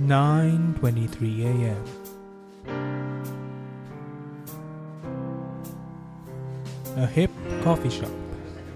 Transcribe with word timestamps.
9:23 0.00 1.44
a.m. 1.44 1.84
A 6.96 7.06
hip 7.06 7.30
coffee 7.62 7.90
shop 7.90 8.10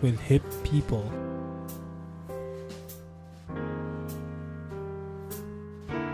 with 0.02 0.20
hip 0.20 0.42
people. 0.62 1.10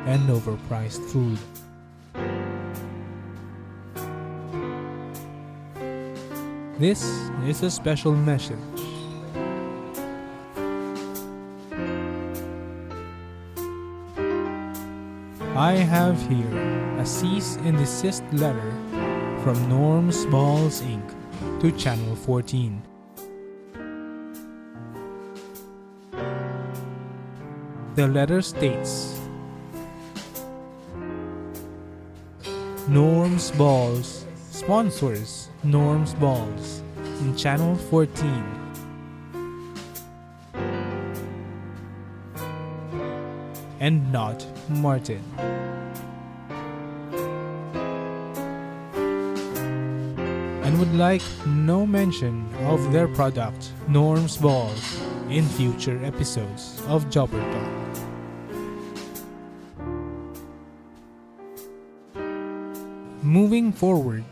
And 0.07 0.29
overpriced 0.29 1.05
food. 1.11 1.39
This 6.79 7.03
is 7.47 7.63
a 7.63 7.71
special 7.71 8.15
message. 8.15 8.80
I 15.61 15.73
have 15.75 16.17
here 16.27 16.57
a 16.97 17.05
cease 17.05 17.57
and 17.57 17.77
desist 17.77 18.25
letter 18.33 18.73
from 19.45 19.69
Norms 19.69 20.25
Balls 20.33 20.81
Inc. 20.81 21.05
to 21.61 21.71
Channel 21.73 22.17
14. 22.17 22.83
The 27.95 28.09
letter 28.09 28.41
states 28.41 29.21
Norms 32.89 33.51
Balls 33.51 34.25
sponsors 34.51 35.51
Norms 35.63 36.15
Balls 36.15 36.83
in 37.21 37.37
Channel 37.37 37.77
14. 37.77 38.60
And 43.81 44.13
not 44.13 44.45
Martin. 44.69 45.25
And 50.63 50.79
would 50.79 50.95
like 50.95 51.23
no 51.47 51.87
mention 51.87 52.47
of 52.67 52.93
their 52.93 53.09
product, 53.09 53.73
Norms 53.89 54.37
Balls, 54.37 55.01
in 55.31 55.47
future 55.47 55.99
episodes 56.05 56.83
of 56.89 57.09
Jobber 57.09 57.41
Talk. 57.41 57.81
Moving 63.23 63.73
forward, 63.73 64.25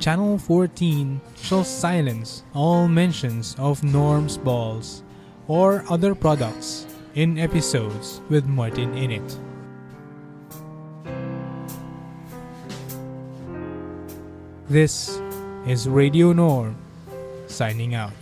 Channel 0.00 0.38
14 0.38 1.20
shall 1.36 1.62
silence 1.62 2.42
all 2.52 2.88
mentions 2.88 3.54
of 3.60 3.84
Norm's 3.84 4.36
balls 4.38 5.04
or 5.46 5.84
other 5.88 6.16
products 6.16 6.86
in 7.14 7.38
episodes 7.38 8.20
with 8.28 8.46
Martin 8.46 8.96
in 8.96 9.10
it. 9.12 9.38
This 14.68 15.20
is 15.66 15.88
Radio 15.88 16.32
Norm 16.32 16.74
signing 17.46 17.94
out. 17.94 18.12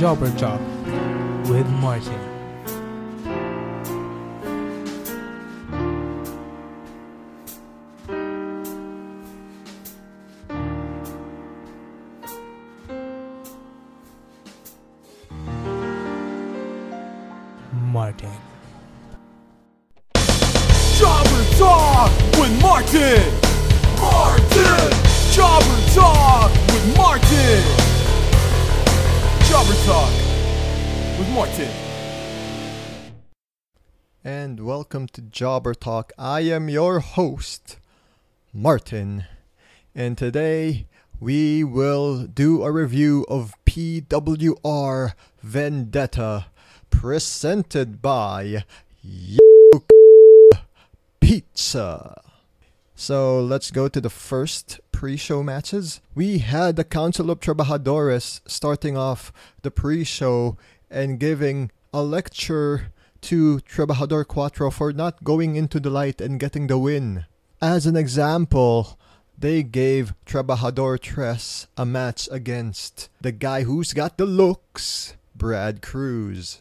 Jobber 0.00 0.30
Job 0.30 0.58
with 1.50 1.68
Martin. 1.72 2.18
Martin. 17.92 18.30
Jobber 20.96 21.44
Talk 21.58 22.10
with 22.38 22.62
Martin! 22.62 23.34
Martin! 24.00 24.92
Jobber 25.30 25.94
Talk 25.94 26.50
with 26.72 26.96
Martin! 26.96 27.79
Jobber 29.60 29.84
Talk 29.84 30.12
with 31.18 31.28
Martin. 31.34 31.68
and 34.24 34.64
welcome 34.64 35.06
to 35.08 35.20
Jobber 35.20 35.74
Talk. 35.74 36.14
I 36.16 36.40
am 36.40 36.70
your 36.70 37.00
host, 37.00 37.76
Martin, 38.54 39.26
and 39.94 40.16
today 40.16 40.86
we 41.20 41.62
will 41.62 42.26
do 42.26 42.62
a 42.62 42.72
review 42.72 43.26
of 43.28 43.52
PWR 43.66 45.12
Vendetta 45.42 46.46
presented 46.88 48.00
by 48.00 48.64
Pizza. 51.20 52.22
So 52.94 53.42
let's 53.42 53.70
go 53.70 53.88
to 53.88 54.00
the 54.00 54.08
first 54.08 54.80
pre-show 55.00 55.42
matches. 55.42 56.02
We 56.14 56.40
had 56.40 56.76
the 56.76 56.84
Council 56.84 57.30
of 57.30 57.40
Trabajadores 57.40 58.42
starting 58.46 58.98
off 58.98 59.32
the 59.62 59.70
pre-show 59.70 60.58
and 60.90 61.18
giving 61.18 61.70
a 61.90 62.02
lecture 62.02 62.92
to 63.22 63.60
Trabajador 63.60 64.26
Cuatro 64.26 64.70
for 64.70 64.92
not 64.92 65.24
going 65.24 65.56
into 65.56 65.80
the 65.80 65.88
light 65.88 66.20
and 66.20 66.38
getting 66.38 66.66
the 66.66 66.76
win. 66.76 67.24
As 67.62 67.86
an 67.86 67.96
example, 67.96 68.98
they 69.38 69.62
gave 69.62 70.12
Trabajador 70.26 71.00
Tres 71.00 71.66
a 71.78 71.86
match 71.86 72.28
against 72.30 73.08
the 73.22 73.32
guy 73.32 73.62
who's 73.62 73.94
got 73.94 74.18
the 74.18 74.26
looks, 74.26 75.16
Brad 75.34 75.80
Cruz. 75.80 76.60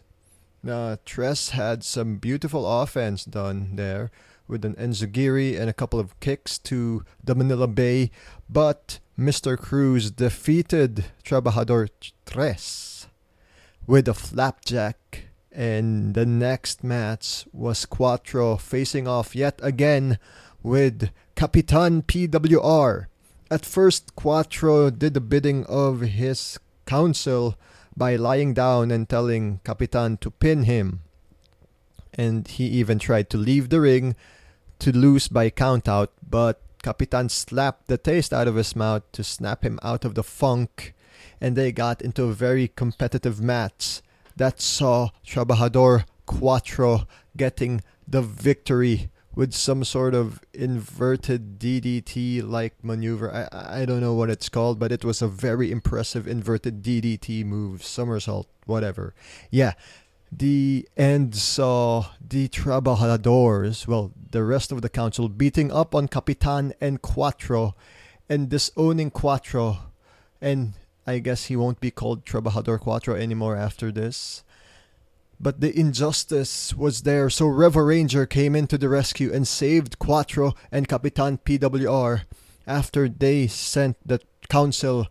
Now, 0.63 0.97
Tres 1.03 1.49
had 1.49 1.83
some 1.83 2.15
beautiful 2.15 2.65
offense 2.65 3.25
done 3.25 3.75
there 3.75 4.11
with 4.49 4.65
an 4.65 4.75
Enzuigiri 4.75 5.57
and 5.57 5.69
a 5.69 5.73
couple 5.73 5.99
of 5.99 6.19
kicks 6.19 6.57
to 6.57 7.05
the 7.23 7.35
Manila 7.35 7.67
Bay, 7.67 8.09
but 8.49 8.99
Mr. 9.17 9.57
Cruz 9.57 10.11
defeated 10.11 11.05
Trabajador 11.23 11.89
Tres 12.25 13.07
with 13.85 14.07
a 14.07 14.13
flapjack. 14.13 15.25
And 15.51 16.13
the 16.13 16.25
next 16.25 16.83
match 16.83 17.45
was 17.51 17.85
Cuatro 17.85 18.59
facing 18.59 19.07
off 19.07 19.35
yet 19.35 19.59
again 19.61 20.17
with 20.63 21.09
Capitan 21.35 22.03
PWR. 22.03 23.05
At 23.51 23.65
first, 23.65 24.15
Cuatro 24.15 24.89
did 24.97 25.15
the 25.15 25.21
bidding 25.21 25.65
of 25.65 26.01
his 26.01 26.59
counsel 26.85 27.55
by 27.97 28.15
lying 28.15 28.53
down 28.53 28.91
and 28.91 29.09
telling 29.09 29.59
Capitan 29.63 30.17
to 30.17 30.31
pin 30.31 30.63
him. 30.63 31.01
And 32.13 32.47
he 32.47 32.65
even 32.65 32.99
tried 32.99 33.29
to 33.31 33.37
leave 33.37 33.69
the 33.69 33.81
ring 33.81 34.15
to 34.79 34.91
lose 34.91 35.27
by 35.27 35.49
countout, 35.49 36.09
but 36.27 36.61
Capitan 36.81 37.29
slapped 37.29 37.87
the 37.87 37.97
taste 37.97 38.33
out 38.33 38.47
of 38.47 38.55
his 38.55 38.75
mouth 38.75 39.03
to 39.11 39.23
snap 39.23 39.63
him 39.63 39.79
out 39.83 40.05
of 40.05 40.15
the 40.15 40.23
funk, 40.23 40.93
and 41.41 41.55
they 41.55 41.71
got 41.71 42.01
into 42.01 42.23
a 42.23 42.33
very 42.33 42.67
competitive 42.69 43.41
match 43.41 44.01
that 44.35 44.61
saw 44.61 45.09
Trabajador 45.25 46.05
Cuatro 46.25 47.05
getting 47.35 47.81
the 48.07 48.21
victory 48.21 49.09
with 49.35 49.53
some 49.53 49.83
sort 49.83 50.13
of 50.13 50.41
inverted 50.53 51.59
DDT 51.59 52.41
like 52.43 52.73
maneuver. 52.83 53.31
I 53.31 53.81
I 53.81 53.85
don't 53.85 54.01
know 54.01 54.13
what 54.13 54.29
it's 54.29 54.49
called, 54.49 54.79
but 54.79 54.91
it 54.91 55.05
was 55.05 55.21
a 55.21 55.27
very 55.27 55.71
impressive 55.71 56.27
inverted 56.27 56.81
DDT 56.83 57.45
move, 57.45 57.83
somersault, 57.83 58.47
whatever. 58.65 59.13
Yeah, 59.51 59.73
the 60.31 60.87
end 60.95 61.35
saw 61.35 62.05
the 62.25 62.47
Trabajadores, 62.47 63.87
well, 63.87 64.11
the 64.31 64.43
rest 64.43 64.71
of 64.71 64.81
the 64.81 64.89
council, 64.89 65.27
beating 65.29 65.71
up 65.71 65.95
on 65.95 66.07
Capitan 66.07 66.73
and 66.79 67.01
Cuatro 67.01 67.73
and 68.29 68.49
disowning 68.49 69.11
Cuatro. 69.11 69.77
And 70.41 70.73
I 71.07 71.19
guess 71.19 71.45
he 71.45 71.55
won't 71.55 71.79
be 71.79 71.91
called 71.91 72.25
Trabajador 72.25 72.79
Cuatro 72.79 73.19
anymore 73.19 73.55
after 73.55 73.91
this. 73.91 74.43
But 75.39 75.61
the 75.61 75.77
injustice 75.77 76.73
was 76.73 77.03
there, 77.03 77.29
so 77.29 77.45
Revo 77.45 77.87
Ranger 77.87 78.25
came 78.25 78.55
into 78.55 78.77
the 78.77 78.89
rescue 78.89 79.33
and 79.33 79.47
saved 79.47 79.97
Cuatro 79.97 80.55
and 80.71 80.87
Capitan 80.87 81.39
PWR 81.39 82.23
after 82.67 83.07
they 83.07 83.47
sent 83.47 83.95
the 84.05 84.19
council 84.49 85.07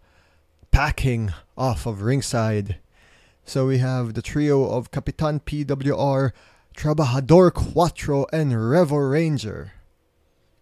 packing 0.70 1.32
off 1.56 1.86
of 1.86 2.02
ringside. 2.02 2.76
So 3.48 3.66
we 3.66 3.78
have 3.78 4.12
the 4.12 4.20
trio 4.20 4.68
of 4.68 4.90
Capitan 4.90 5.40
PWR, 5.40 6.32
Trabajador 6.76 7.50
Cuatro, 7.50 8.26
and 8.30 8.52
Revo 8.52 9.10
Ranger. 9.10 9.72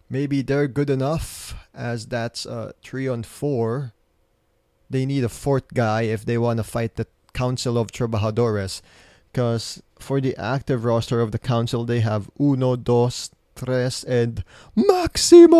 Maybe 0.09 0.41
they're 0.41 0.69
good 0.69 0.89
enough, 0.89 1.67
as 1.75 2.07
that's 2.07 2.47
uh, 2.47 2.71
3 2.85 3.09
on 3.09 3.25
4. 3.25 3.93
They 4.89 5.05
need 5.05 5.25
a 5.25 5.29
fourth 5.29 5.75
guy 5.75 6.03
if 6.03 6.25
they 6.25 6.39
want 6.39 6.59
to 6.59 6.63
fight 6.63 6.95
the 6.95 7.09
Council 7.35 7.77
of 7.77 7.91
Trabajadores. 7.91 8.83
Because 9.33 9.83
for 9.99 10.21
the 10.21 10.37
active 10.37 10.85
roster 10.85 11.21
of 11.21 11.33
the 11.33 11.41
Council, 11.41 11.85
they 11.85 11.99
have 11.99 12.31
Uno, 12.39 12.77
Dos, 12.77 13.33
Tres, 13.57 14.05
and 14.05 14.45
Maximo! 14.77 15.57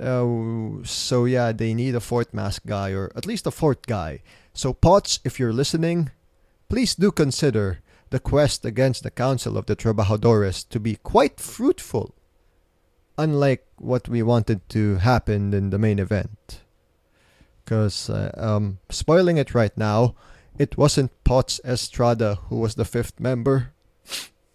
Uh, 0.00 0.82
so 0.82 1.26
yeah, 1.26 1.52
they 1.52 1.74
need 1.74 1.94
a 1.94 2.00
fourth 2.00 2.32
mask 2.32 2.62
guy, 2.66 2.92
or 2.92 3.10
at 3.16 3.26
least 3.26 3.46
a 3.46 3.50
fourth 3.50 3.86
guy. 3.86 4.22
So 4.56 4.72
Potts, 4.72 5.20
if 5.22 5.38
you're 5.38 5.52
listening, 5.52 6.10
please 6.70 6.94
do 6.94 7.12
consider 7.12 7.80
the 8.08 8.18
quest 8.18 8.64
against 8.64 9.02
the 9.02 9.10
Council 9.10 9.58
of 9.58 9.66
the 9.66 9.76
Trabajadores 9.76 10.66
to 10.70 10.80
be 10.80 10.96
quite 10.96 11.38
fruitful, 11.38 12.14
unlike 13.18 13.66
what 13.76 14.08
we 14.08 14.22
wanted 14.22 14.66
to 14.70 14.96
happen 14.96 15.52
in 15.52 15.68
the 15.68 15.78
main 15.78 15.98
event. 15.98 16.62
Because, 17.62 18.08
uh, 18.08 18.32
um, 18.34 18.78
spoiling 18.88 19.36
it 19.36 19.54
right 19.54 19.76
now, 19.76 20.14
it 20.56 20.78
wasn't 20.78 21.12
Potts 21.22 21.60
Estrada 21.62 22.36
who 22.48 22.56
was 22.56 22.76
the 22.76 22.86
fifth 22.86 23.20
member. 23.20 23.74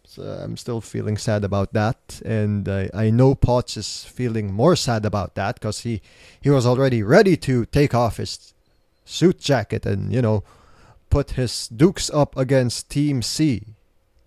So 0.03 0.23
I'm 0.23 0.57
still 0.57 0.81
feeling 0.81 1.15
sad 1.15 1.43
about 1.43 1.73
that, 1.73 2.21
and 2.25 2.67
uh, 2.67 2.87
I 2.91 3.11
know 3.11 3.35
Potts 3.35 3.77
is 3.77 4.03
feeling 4.03 4.51
more 4.51 4.75
sad 4.75 5.05
about 5.05 5.35
that 5.35 5.55
because 5.55 5.81
he 5.81 6.01
he 6.41 6.49
was 6.49 6.65
already 6.65 7.03
ready 7.03 7.37
to 7.37 7.65
take 7.67 7.93
off 7.93 8.17
his 8.17 8.51
suit 9.05 9.39
jacket 9.39 9.85
and 9.85 10.13
you 10.13 10.21
know 10.21 10.43
put 11.09 11.31
his 11.31 11.67
dukes 11.67 12.09
up 12.09 12.37
against 12.37 12.89
Team 12.89 13.21
C, 13.21 13.75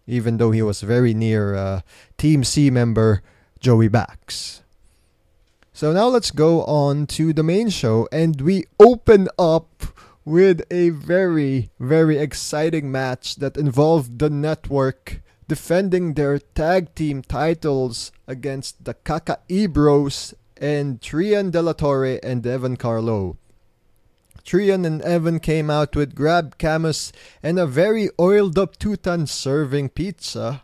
even 0.07 0.37
though 0.37 0.51
he 0.51 0.63
was 0.63 0.83
very 0.83 1.15
near 1.15 1.55
uh, 1.55 1.81
Team 2.19 2.45
C 2.45 2.71
member 2.71 3.23
Joey 3.59 3.89
Bax. 3.89 4.63
So 5.73 5.93
now 5.93 6.07
let's 6.07 6.31
go 6.31 6.63
on 6.65 7.07
to 7.19 7.33
the 7.33 7.43
main 7.43 7.69
show, 7.69 8.07
and 8.13 8.41
we 8.41 8.65
open 8.79 9.29
up 9.39 9.83
with 10.25 10.63
a 10.71 10.91
very, 10.91 11.71
very 11.81 12.17
exciting 12.17 12.93
match 12.93 13.37
that 13.37 13.57
involved 13.57 14.19
the 14.19 14.31
network 14.31 15.21
defending 15.49 16.15
their 16.15 16.39
tag 16.39 16.95
team 16.95 17.23
titles 17.23 18.13
against 18.27 18.85
the 18.85 18.95
Kakaibros 18.95 20.33
and 20.57 21.01
Trian 21.01 21.51
De 21.51 21.61
La 21.61 21.73
Torre 21.73 22.19
and 22.23 22.47
Evan 22.47 22.77
Carlo. 22.77 23.37
Trian 24.45 24.85
and 24.85 25.01
Evan 25.03 25.41
came 25.41 25.71
out 25.71 25.97
with 25.97 26.15
Grab 26.15 26.59
Camus 26.59 27.13
and 27.43 27.59
a 27.59 27.67
very 27.67 28.11
oiled 28.21 28.59
up 28.59 28.79
two 28.79 28.97
ton 28.97 29.27
serving 29.27 29.89
pizza. 29.89 30.63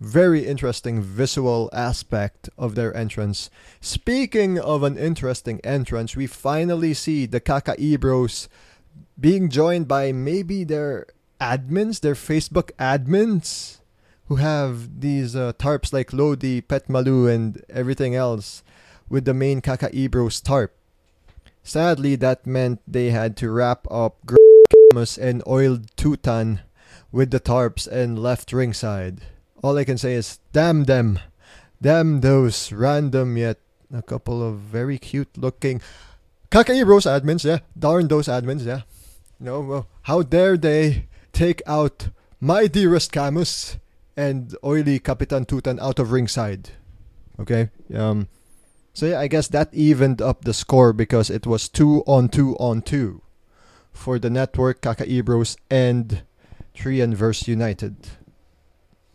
Very 0.00 0.44
interesting 0.46 1.00
visual 1.00 1.70
aspect 1.72 2.50
of 2.58 2.74
their 2.74 2.94
entrance. 2.96 3.50
Speaking 3.80 4.58
of 4.58 4.82
an 4.82 4.98
interesting 4.98 5.60
entrance, 5.62 6.16
we 6.16 6.26
finally 6.26 6.92
see 6.92 7.24
the 7.24 7.40
Kakaibros 7.40 8.48
being 9.18 9.48
joined 9.48 9.86
by 9.86 10.10
maybe 10.10 10.64
their 10.64 11.06
admins, 11.40 12.00
their 12.00 12.14
Facebook 12.14 12.72
admins, 12.80 13.78
who 14.26 14.36
have 14.36 15.00
these 15.00 15.36
uh, 15.36 15.52
tarps 15.52 15.92
like 15.92 16.12
Lodi, 16.12 16.60
Petmalu, 16.60 17.32
and 17.32 17.64
everything 17.68 18.16
else 18.16 18.64
with 19.08 19.24
the 19.24 19.34
main 19.34 19.62
Kakaibros 19.62 20.42
tarp. 20.42 20.74
Sadly, 21.62 22.16
that 22.16 22.46
meant 22.46 22.80
they 22.86 23.10
had 23.10 23.36
to 23.38 23.50
wrap 23.50 23.86
up 23.90 24.18
Camus 24.90 25.16
and 25.16 25.42
oiled 25.46 25.94
Tutan 25.96 26.60
with 27.10 27.30
the 27.30 27.40
tarps 27.40 27.86
and 27.86 28.18
left 28.18 28.52
ringside. 28.52 29.22
All 29.62 29.78
I 29.78 29.84
can 29.84 29.98
say 29.98 30.14
is, 30.14 30.40
damn 30.52 30.84
them. 30.84 31.18
Damn 31.80 32.20
those 32.20 32.72
random 32.72 33.36
yet 33.36 33.58
a 33.94 34.02
couple 34.02 34.42
of 34.42 34.56
very 34.58 34.98
cute 34.98 35.36
looking 35.36 35.80
Kakaibros 36.52 37.06
admins, 37.08 37.44
yeah. 37.44 37.60
Darn 37.78 38.08
those 38.08 38.28
admins, 38.28 38.66
yeah. 38.66 38.82
No, 39.40 39.60
well, 39.60 39.86
how 40.02 40.20
dare 40.20 40.58
they 40.58 41.06
take 41.32 41.62
out 41.66 42.08
my 42.40 42.66
dearest 42.66 43.10
Camus 43.10 43.78
and 44.18 44.54
oily 44.62 44.98
Capitan 44.98 45.46
Tutan 45.46 45.80
out 45.80 45.98
of 45.98 46.12
ringside. 46.12 46.70
Okay? 47.40 47.70
Um 47.94 48.28
so 48.92 49.06
yeah, 49.06 49.20
I 49.20 49.26
guess 49.28 49.48
that 49.48 49.72
evened 49.72 50.20
up 50.20 50.44
the 50.44 50.54
score 50.54 50.92
because 50.92 51.30
it 51.30 51.46
was 51.46 51.68
2 51.68 52.04
on 52.06 52.28
2 52.28 52.56
on 52.56 52.82
2 52.82 53.22
for 53.92 54.18
the 54.18 54.30
network 54.30 54.80
Kakaibros 54.80 55.56
and 55.70 56.22
Trian 56.74 57.14
verse 57.14 57.46
United. 57.48 58.08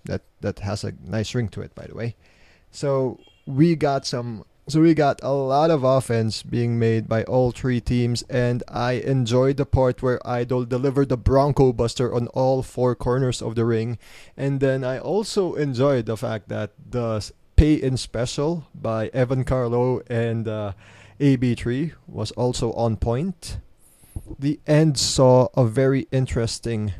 That 0.06 0.22
that 0.42 0.60
has 0.60 0.84
a 0.84 0.94
nice 1.04 1.36
ring 1.36 1.50
to 1.50 1.62
it 1.62 1.76
by 1.76 1.88
the 1.88 1.96
way. 1.96 2.16
So 2.72 3.20
we 3.46 3.76
got 3.76 4.06
some 4.06 4.46
so 4.70 4.82
we 4.82 4.94
got 4.94 5.22
a 5.24 5.32
lot 5.32 5.72
of 5.72 5.86
offense 5.86 6.44
being 6.44 6.78
made 6.78 7.08
by 7.08 7.24
all 7.24 7.52
three 7.52 7.80
teams, 7.80 8.24
and 8.24 8.64
I 8.68 9.00
enjoyed 9.00 9.56
the 9.56 9.66
part 9.66 10.04
where 10.04 10.20
Idol 10.28 10.66
delivered 10.66 11.08
the 11.08 11.16
Bronco 11.16 11.72
Buster 11.72 12.14
on 12.14 12.28
all 12.36 12.62
four 12.64 12.94
corners 12.94 13.42
of 13.42 13.56
the 13.56 13.64
ring. 13.64 13.98
And 14.36 14.60
then 14.60 14.84
I 14.84 15.00
also 15.00 15.56
enjoyed 15.56 16.06
the 16.06 16.18
fact 16.18 16.50
that 16.50 16.72
the 16.78 17.32
pay 17.58 17.74
in 17.74 17.98
special 17.98 18.68
by 18.74 19.08
Evan 19.08 19.44
Carlo 19.44 20.02
and 20.08 20.48
uh, 20.48 20.74
AB3 21.20 21.94
was 22.08 22.32
also 22.32 22.72
on 22.74 22.96
point. 22.96 23.58
The 24.40 24.60
end 24.68 24.98
saw 24.98 25.48
a 25.56 25.66
very 25.66 26.08
interesting 26.12 26.94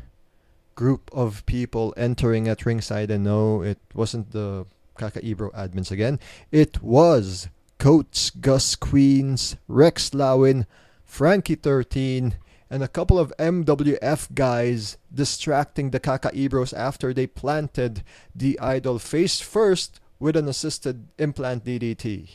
group 0.74 1.10
of 1.12 1.46
people 1.46 1.94
entering 1.96 2.48
at 2.48 2.66
ringside, 2.66 3.10
and 3.10 3.24
no, 3.24 3.62
it 3.62 3.78
wasn't 3.94 4.32
the 4.32 4.66
Kakaibro 4.98 5.52
admins 5.54 5.92
again. 5.92 6.18
It 6.50 6.82
was 6.82 7.48
Coach 7.78 8.40
Gus 8.40 8.74
Queens, 8.74 9.56
Rex 9.68 10.12
Lawin, 10.12 10.66
Frankie 11.04 11.54
13, 11.54 12.34
and 12.68 12.82
a 12.82 12.88
couple 12.88 13.18
of 13.18 13.32
MWF 13.38 14.34
guys 14.34 14.98
distracting 15.14 15.90
the 15.90 16.00
Kakaibros 16.00 16.76
after 16.76 17.14
they 17.14 17.28
planted 17.28 18.02
the 18.34 18.58
idol 18.58 18.98
face 18.98 19.40
first 19.40 20.00
with 20.18 20.36
an 20.36 20.48
assisted 20.48 21.08
implant 21.18 21.64
DDT. 21.64 22.28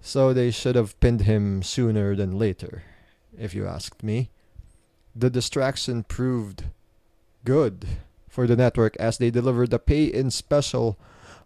So 0.00 0.32
they 0.32 0.50
should 0.50 0.76
have 0.76 0.98
pinned 1.00 1.22
him 1.22 1.62
sooner 1.62 2.14
than 2.14 2.38
later, 2.38 2.84
if 3.36 3.54
you 3.54 3.66
asked 3.66 4.02
me. 4.02 4.30
The 5.14 5.30
distraction 5.30 6.04
proved 6.04 6.64
good 7.44 7.86
for 8.28 8.46
the 8.46 8.56
network 8.56 8.96
as 8.96 9.18
they 9.18 9.30
delivered 9.30 9.70
the 9.70 9.78
pay 9.78 10.04
in 10.04 10.30
special 10.30 10.98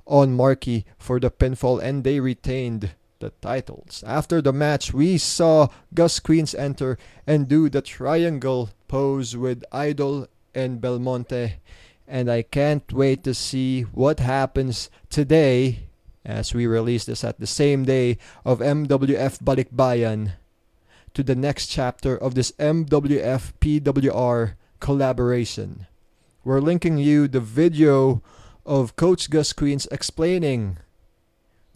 on 0.06 0.34
Marky 0.34 0.84
for 0.98 1.20
the 1.20 1.30
pinfall 1.30 1.80
and 1.80 2.04
they 2.04 2.20
retained 2.20 2.90
the 3.20 3.30
titles. 3.40 4.02
After 4.06 4.42
the 4.42 4.52
match, 4.52 4.92
we 4.92 5.16
saw 5.16 5.68
Gus 5.94 6.20
Queens 6.20 6.54
enter 6.54 6.98
and 7.26 7.48
do 7.48 7.70
the 7.70 7.80
triangle 7.80 8.70
pose 8.88 9.36
with 9.36 9.64
Idol 9.72 10.26
and 10.54 10.80
Belmonte. 10.80 11.54
And 12.12 12.28
I 12.30 12.42
can't 12.42 12.92
wait 12.92 13.24
to 13.24 13.32
see 13.32 13.88
what 13.88 14.20
happens 14.20 14.90
today 15.08 15.88
as 16.26 16.52
we 16.52 16.66
release 16.66 17.06
this 17.06 17.24
at 17.24 17.40
the 17.40 17.46
same 17.46 17.86
day 17.86 18.18
of 18.44 18.60
MWF 18.60 19.40
Balikbayan 19.40 20.32
to 21.14 21.22
the 21.22 21.34
next 21.34 21.68
chapter 21.68 22.14
of 22.14 22.34
this 22.34 22.52
MWF 22.60 23.54
PWR 23.64 24.56
collaboration. 24.78 25.86
We're 26.44 26.60
linking 26.60 26.98
you 26.98 27.28
the 27.28 27.40
video 27.40 28.20
of 28.66 28.94
Coach 28.94 29.30
Gus 29.30 29.54
Queens 29.54 29.88
explaining 29.90 30.76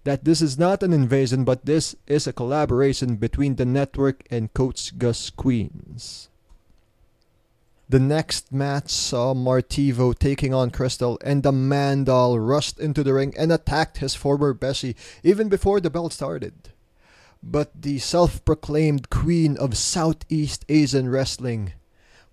that 0.05 0.27
this 0.27 0.43
is 0.43 0.59
not 0.59 0.83
an 0.83 0.93
invasion, 0.93 1.45
but 1.45 1.65
this 1.65 1.97
is 2.07 2.27
a 2.27 2.35
collaboration 2.35 3.17
between 3.17 3.57
the 3.57 3.65
network 3.65 4.23
and 4.31 4.53
Coach 4.53 4.99
Gus 4.99 5.31
Queens. 5.31 6.29
The 7.89 8.01
next 8.01 8.53
match 8.53 8.91
saw 8.91 9.33
Martivo 9.33 10.13
taking 10.13 10.53
on 10.53 10.71
Crystal, 10.71 11.21
and 11.23 11.45
the 11.45 11.53
Mandal 11.53 12.37
rushed 12.37 12.81
into 12.81 13.05
the 13.05 13.15
ring 13.15 13.33
and 13.39 13.53
attacked 13.53 13.99
his 13.99 14.17
former 14.17 14.53
Beshi 14.53 14.97
even 15.23 15.49
before 15.49 15.81
the 15.81 15.91
bell 15.91 16.11
started. 16.11 16.71
But 17.45 17.71
the 17.81 18.01
self 18.01 18.45
proclaimed 18.45 19.09
queen 19.09 19.57
of 19.57 19.77
Southeast 19.77 20.65
Asian 20.69 21.09
wrestling 21.09 21.75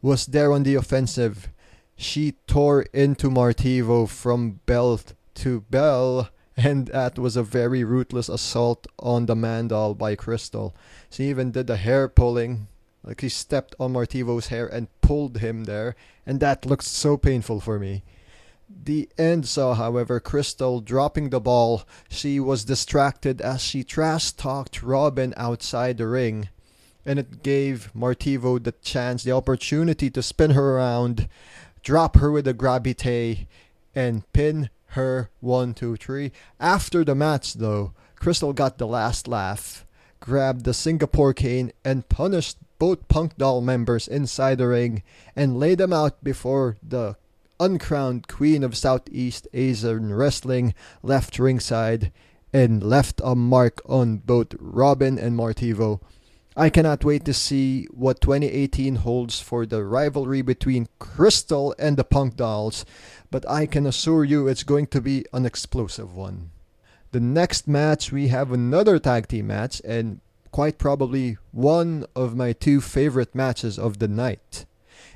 was 0.02 0.26
there 0.26 0.52
on 0.52 0.64
the 0.64 0.74
offensive. 0.74 1.50
She 1.96 2.34
tore 2.48 2.88
into 2.92 3.30
Martivo 3.30 4.10
from 4.10 4.60
belt 4.66 5.14
to 5.36 5.62
bell, 5.70 6.30
and 6.58 6.88
that 6.88 7.20
was 7.20 7.38
a 7.38 7.44
very 7.44 7.84
ruthless 7.84 8.28
assault 8.28 8.88
on 8.98 9.28
the 9.28 9.36
Mandal 9.36 9.96
by 9.96 10.16
Crystal. 10.16 10.76
She 11.12 11.26
even 11.26 11.52
did 11.52 11.68
the 11.68 11.78
hair 11.78 12.08
pulling, 12.08 12.70
like 13.04 13.22
he 13.22 13.30
stepped 13.30 13.76
on 13.80 13.94
Martivo's 13.94 14.48
hair 14.48 14.66
and 14.66 14.88
pulled 15.04 15.38
him 15.38 15.66
there, 15.66 15.96
and 16.26 16.40
that 16.40 16.66
looked 16.66 16.86
so 16.86 17.18
painful 17.18 17.60
for 17.60 17.78
me. 17.78 18.04
The 18.84 19.08
end 19.20 19.48
saw, 19.48 19.76
however, 19.76 20.20
Crystal 20.20 20.82
dropping 20.82 21.30
the 21.30 21.40
ball. 21.40 21.84
She 22.10 22.40
was 22.40 22.66
distracted 22.66 23.40
as 23.42 23.62
she 23.62 23.84
trash 23.84 24.32
talked 24.32 24.82
Robin 24.82 25.34
outside 25.38 25.98
the 25.98 26.08
ring, 26.08 26.50
and 27.06 27.20
it 27.20 27.44
gave 27.44 27.92
Martivo 27.94 28.64
the 28.64 28.72
chance, 28.72 29.24
the 29.24 29.34
opportunity 29.34 30.10
to 30.10 30.24
spin 30.24 30.52
her 30.52 30.78
around, 30.78 31.28
drop 31.84 32.16
her 32.18 32.32
with 32.32 32.48
a 32.48 32.54
gravite, 32.54 33.46
and 33.94 34.32
pin 34.34 34.70
her 34.88 35.30
one, 35.40 35.74
two, 35.74 35.98
three. 35.98 36.32
After 36.60 37.04
the 37.04 37.14
match, 37.16 37.56
though, 37.56 37.94
Crystal 38.16 38.54
got 38.54 38.78
the 38.78 38.88
last 38.88 39.28
laugh, 39.28 39.86
grabbed 40.20 40.64
the 40.64 40.74
Singapore 40.74 41.34
cane, 41.34 41.74
and 41.84 42.08
punished 42.10 42.58
both 42.84 43.08
Punk 43.08 43.38
Doll 43.38 43.62
members 43.62 44.10
inside 44.10 44.58
the 44.58 44.68
ring 44.68 45.04
and 45.38 45.58
laid 45.58 45.78
them 45.78 45.94
out 45.94 46.22
before 46.22 46.76
the 46.84 47.16
uncrowned 47.58 48.28
queen 48.28 48.62
of 48.62 48.76
Southeast 48.76 49.48
Asian 49.54 50.14
wrestling 50.14 50.74
left 51.02 51.40
ringside 51.40 52.12
and 52.52 52.84
left 52.84 53.22
a 53.24 53.36
mark 53.36 53.82
on 53.86 54.18
both 54.18 54.48
Robin 54.60 55.18
and 55.18 55.40
Martivo. 55.40 56.02
I 56.58 56.70
cannot 56.70 57.06
wait 57.06 57.24
to 57.24 57.34
see 57.34 57.86
what 57.86 58.20
2018 58.20 58.96
holds 58.98 59.40
for 59.40 59.66
the 59.66 59.86
rivalry 59.86 60.42
between 60.42 60.90
Crystal 61.00 61.74
and 61.80 61.96
the 61.96 62.04
Punk 62.04 62.36
Dolls, 62.36 62.84
but 63.32 63.50
I 63.50 63.66
can 63.66 63.88
assure 63.88 64.26
you 64.26 64.50
it's 64.50 64.64
going 64.64 64.88
to 64.88 65.00
be 65.00 65.24
an 65.32 65.46
explosive 65.46 66.14
one. 66.14 66.52
The 67.14 67.22
next 67.22 67.66
match, 67.66 68.12
we 68.12 68.28
have 68.28 68.52
another 68.52 69.00
tag 69.00 69.30
team 69.30 69.48
match, 69.48 69.82
and 69.86 70.20
quite 70.54 70.78
probably 70.78 71.36
one 71.52 72.06
of 72.16 72.38
my 72.38 72.54
two 72.54 72.80
favorite 72.80 73.34
matches 73.34 73.80
of 73.80 73.98
the 73.98 74.08
night. 74.08 74.66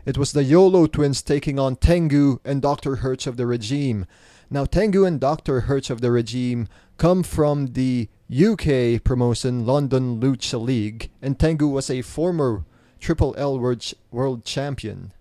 It 0.03 0.17
was 0.17 0.33
the 0.33 0.43
YOLO 0.43 0.87
twins 0.87 1.21
taking 1.21 1.59
on 1.59 1.75
Tengu 1.75 2.39
and 2.43 2.59
Dr. 2.59 2.97
Hertz 2.97 3.27
of 3.27 3.37
the 3.37 3.45
Regime. 3.45 4.07
Now, 4.49 4.65
Tengu 4.65 5.05
and 5.05 5.19
Dr. 5.19 5.61
Hertz 5.61 5.91
of 5.91 6.01
the 6.01 6.09
Regime 6.09 6.67
come 6.97 7.21
from 7.21 7.67
the 7.73 8.09
UK 8.33 9.03
promotion 9.03 9.63
London 9.63 10.19
Lucha 10.19 10.59
League, 10.59 11.11
and 11.21 11.37
Tengu 11.37 11.67
was 11.67 11.91
a 11.91 12.01
former 12.01 12.65
Triple 12.99 13.35
L 13.37 13.59
World, 13.59 14.43
Champion. 14.43 15.13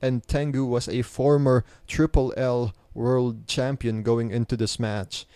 And 0.00 0.26
Tengu 0.26 0.64
was 0.64 0.88
a 0.88 1.02
former 1.02 1.64
Triple 1.86 2.34
L 2.36 2.74
World 2.92 3.46
Champion 3.46 4.02
going 4.02 4.32
into 4.32 4.56
this 4.56 4.80
match. 4.80 5.26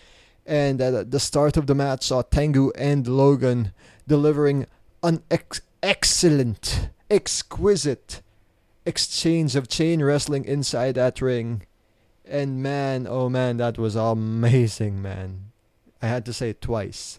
And 0.46 0.80
at 0.80 1.10
the 1.10 1.20
start 1.20 1.56
of 1.56 1.66
the 1.66 1.74
match 1.74 2.04
saw 2.04 2.22
Tengu 2.22 2.70
and 2.78 3.06
Logan 3.06 3.72
delivering 4.06 4.66
an 5.02 5.22
ex- 5.30 5.60
excellent, 5.82 6.90
exquisite 7.10 8.22
exchange 8.86 9.56
of 9.56 9.68
chain 9.68 10.02
wrestling 10.02 10.44
inside 10.44 10.94
that 10.94 11.20
ring. 11.20 11.62
And 12.24 12.62
man, 12.62 13.06
oh 13.08 13.28
man, 13.28 13.56
that 13.56 13.76
was 13.76 13.96
amazing, 13.96 15.02
man. 15.02 15.50
I 16.00 16.06
had 16.06 16.24
to 16.26 16.32
say 16.32 16.50
it 16.50 16.60
twice. 16.60 17.18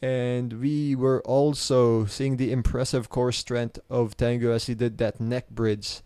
And 0.00 0.60
we 0.60 0.94
were 0.94 1.22
also 1.22 2.04
seeing 2.06 2.36
the 2.36 2.52
impressive 2.52 3.08
core 3.08 3.32
strength 3.32 3.80
of 3.90 4.16
Tengu 4.16 4.52
as 4.52 4.66
he 4.66 4.74
did 4.74 4.98
that 4.98 5.20
neck 5.20 5.50
bridge. 5.50 6.00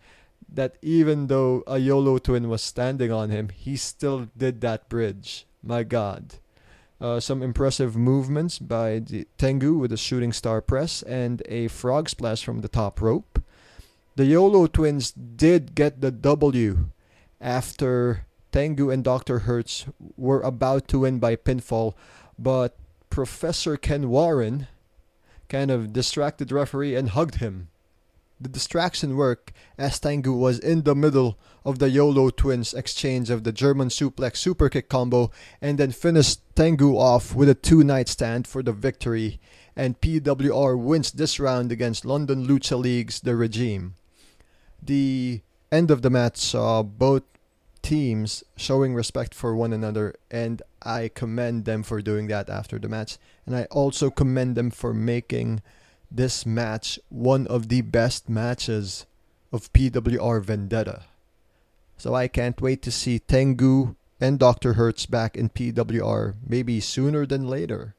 That 0.53 0.77
even 0.81 1.27
though 1.27 1.63
a 1.67 1.77
YOLO 1.77 2.17
twin 2.17 2.49
was 2.49 2.61
standing 2.61 3.11
on 3.11 3.29
him, 3.29 3.49
he 3.49 3.77
still 3.77 4.29
did 4.35 4.61
that 4.61 4.89
bridge. 4.89 5.45
My 5.63 5.83
god. 5.83 6.35
Uh, 6.99 7.19
some 7.19 7.41
impressive 7.41 7.95
movements 7.95 8.59
by 8.59 9.01
Tengu 9.37 9.73
with 9.73 9.91
a 9.91 9.97
shooting 9.97 10.31
star 10.31 10.61
press 10.61 11.01
and 11.01 11.41
a 11.47 11.67
frog 11.67 12.09
splash 12.09 12.43
from 12.43 12.61
the 12.61 12.67
top 12.67 13.01
rope. 13.01 13.43
The 14.15 14.25
YOLO 14.25 14.67
twins 14.67 15.11
did 15.11 15.73
get 15.73 16.01
the 16.01 16.11
W 16.11 16.89
after 17.39 18.27
Tengu 18.51 18.91
and 18.91 19.03
Dr. 19.03 19.39
Hertz 19.39 19.85
were 20.15 20.41
about 20.41 20.87
to 20.89 20.99
win 20.99 21.19
by 21.19 21.35
pinfall, 21.35 21.95
but 22.37 22.77
Professor 23.09 23.77
Ken 23.77 24.09
Warren 24.09 24.67
kind 25.49 25.71
of 25.71 25.91
distracted 25.91 26.51
referee 26.51 26.95
and 26.95 27.09
hugged 27.09 27.35
him. 27.35 27.69
The 28.41 28.49
distraction 28.49 29.17
worked 29.17 29.53
as 29.77 29.99
Tengu 29.99 30.33
was 30.33 30.57
in 30.57 30.81
the 30.81 30.95
middle 30.95 31.37
of 31.63 31.77
the 31.77 31.91
YOLO 31.91 32.31
twins 32.31 32.73
exchange 32.73 33.29
of 33.29 33.43
the 33.43 33.51
German 33.51 33.89
suplex 33.89 34.41
superkick 34.41 34.89
combo 34.89 35.29
and 35.61 35.77
then 35.77 35.91
finished 35.91 36.39
Tengu 36.55 36.97
off 36.97 37.35
with 37.35 37.49
a 37.49 37.53
two 37.53 37.83
night 37.83 38.09
stand 38.09 38.47
for 38.47 38.63
the 38.63 38.73
victory. 38.73 39.39
And 39.75 40.01
PWR 40.01 40.75
wins 40.75 41.11
this 41.11 41.39
round 41.39 41.71
against 41.71 42.03
London 42.03 42.47
Lucha 42.47 42.79
League's 42.81 43.19
The 43.19 43.35
Regime. 43.35 43.93
The 44.81 45.41
end 45.71 45.91
of 45.91 46.01
the 46.01 46.09
match 46.09 46.37
saw 46.37 46.81
both 46.81 47.21
teams 47.83 48.43
showing 48.57 48.95
respect 48.95 49.35
for 49.35 49.55
one 49.55 49.71
another, 49.71 50.15
and 50.31 50.63
I 50.81 51.11
commend 51.13 51.65
them 51.65 51.83
for 51.83 52.01
doing 52.01 52.25
that 52.27 52.49
after 52.49 52.79
the 52.79 52.89
match. 52.89 53.19
And 53.45 53.55
I 53.55 53.65
also 53.65 54.09
commend 54.09 54.55
them 54.55 54.71
for 54.71 54.95
making 54.95 55.61
this 56.11 56.45
match 56.45 56.99
one 57.09 57.47
of 57.47 57.69
the 57.69 57.81
best 57.81 58.29
matches 58.29 59.05
of 59.51 59.71
PWR 59.73 60.43
Vendetta. 60.43 61.05
So 61.97 62.13
I 62.13 62.27
can't 62.27 62.61
wait 62.61 62.81
to 62.83 62.91
see 62.91 63.19
Tengu 63.19 63.95
and 64.19 64.37
Dr. 64.37 64.73
Hertz 64.73 65.05
back 65.05 65.35
in 65.35 65.49
PWR, 65.49 66.35
maybe 66.47 66.79
sooner 66.79 67.25
than 67.25 67.47
later. 67.47 67.95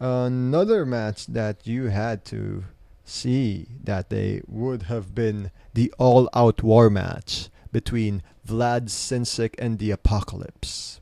Another 0.00 0.86
match 0.86 1.26
that 1.26 1.66
you 1.66 1.86
had 1.86 2.24
to 2.26 2.64
see 3.04 3.66
that 3.82 4.10
they 4.10 4.42
would 4.46 4.84
have 4.84 5.14
been 5.14 5.50
the 5.74 5.92
all 5.98 6.28
out 6.34 6.62
war 6.62 6.88
match 6.88 7.48
between 7.72 8.22
Vlad 8.46 8.88
Sinsik 8.88 9.54
and 9.58 9.78
the 9.78 9.90
Apocalypse. 9.90 11.00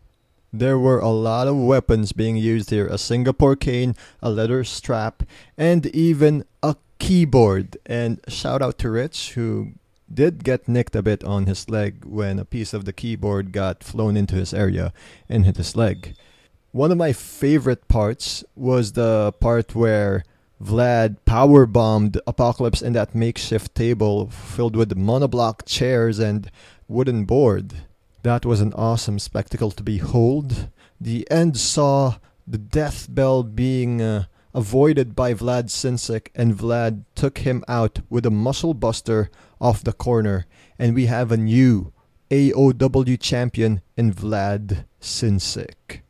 There 0.52 0.78
were 0.78 1.00
a 1.00 1.10
lot 1.10 1.48
of 1.48 1.56
weapons 1.56 2.12
being 2.12 2.36
used 2.36 2.70
here 2.70 2.86
a 2.86 2.98
Singapore 2.98 3.56
cane, 3.56 3.94
a 4.22 4.30
leather 4.30 4.64
strap, 4.64 5.22
and 5.58 5.86
even 5.86 6.44
a 6.62 6.76
keyboard. 6.98 7.76
And 7.86 8.20
shout 8.28 8.62
out 8.62 8.78
to 8.78 8.90
Rich, 8.90 9.32
who 9.32 9.72
did 10.12 10.44
get 10.44 10.68
nicked 10.68 10.96
a 10.96 11.02
bit 11.02 11.24
on 11.24 11.46
his 11.46 11.68
leg 11.68 12.04
when 12.04 12.38
a 12.38 12.44
piece 12.44 12.72
of 12.72 12.84
the 12.84 12.92
keyboard 12.92 13.52
got 13.52 13.82
flown 13.82 14.16
into 14.16 14.36
his 14.36 14.54
area 14.54 14.92
and 15.28 15.44
hit 15.44 15.56
his 15.56 15.76
leg. 15.76 16.14
One 16.72 16.92
of 16.92 16.98
my 16.98 17.12
favorite 17.12 17.88
parts 17.88 18.44
was 18.54 18.92
the 18.92 19.32
part 19.40 19.74
where 19.74 20.24
Vlad 20.62 21.16
power 21.24 21.66
bombed 21.66 22.20
Apocalypse 22.26 22.82
in 22.82 22.92
that 22.94 23.14
makeshift 23.14 23.74
table 23.74 24.28
filled 24.28 24.76
with 24.76 24.96
monoblock 24.96 25.66
chairs 25.66 26.18
and 26.18 26.50
wooden 26.88 27.24
board. 27.24 27.74
That 28.26 28.44
was 28.44 28.60
an 28.60 28.72
awesome 28.72 29.20
spectacle 29.20 29.70
to 29.70 29.84
behold. 29.84 30.68
The 31.00 31.30
end 31.30 31.56
saw 31.56 32.16
the 32.44 32.58
death 32.58 33.06
bell 33.08 33.44
being 33.44 34.02
uh, 34.02 34.24
avoided 34.52 35.14
by 35.14 35.32
Vlad 35.32 35.66
Sinsik, 35.70 36.30
and 36.34 36.52
Vlad 36.52 37.04
took 37.14 37.38
him 37.46 37.62
out 37.68 38.00
with 38.10 38.26
a 38.26 38.32
muscle 38.32 38.74
buster 38.74 39.30
off 39.60 39.84
the 39.84 39.92
corner, 39.92 40.44
and 40.76 40.92
we 40.92 41.06
have 41.06 41.30
a 41.30 41.36
new 41.36 41.92
AOW 42.32 43.20
champion 43.20 43.80
in 43.96 44.12
Vlad 44.12 44.86
Sinsik. 45.00 46.00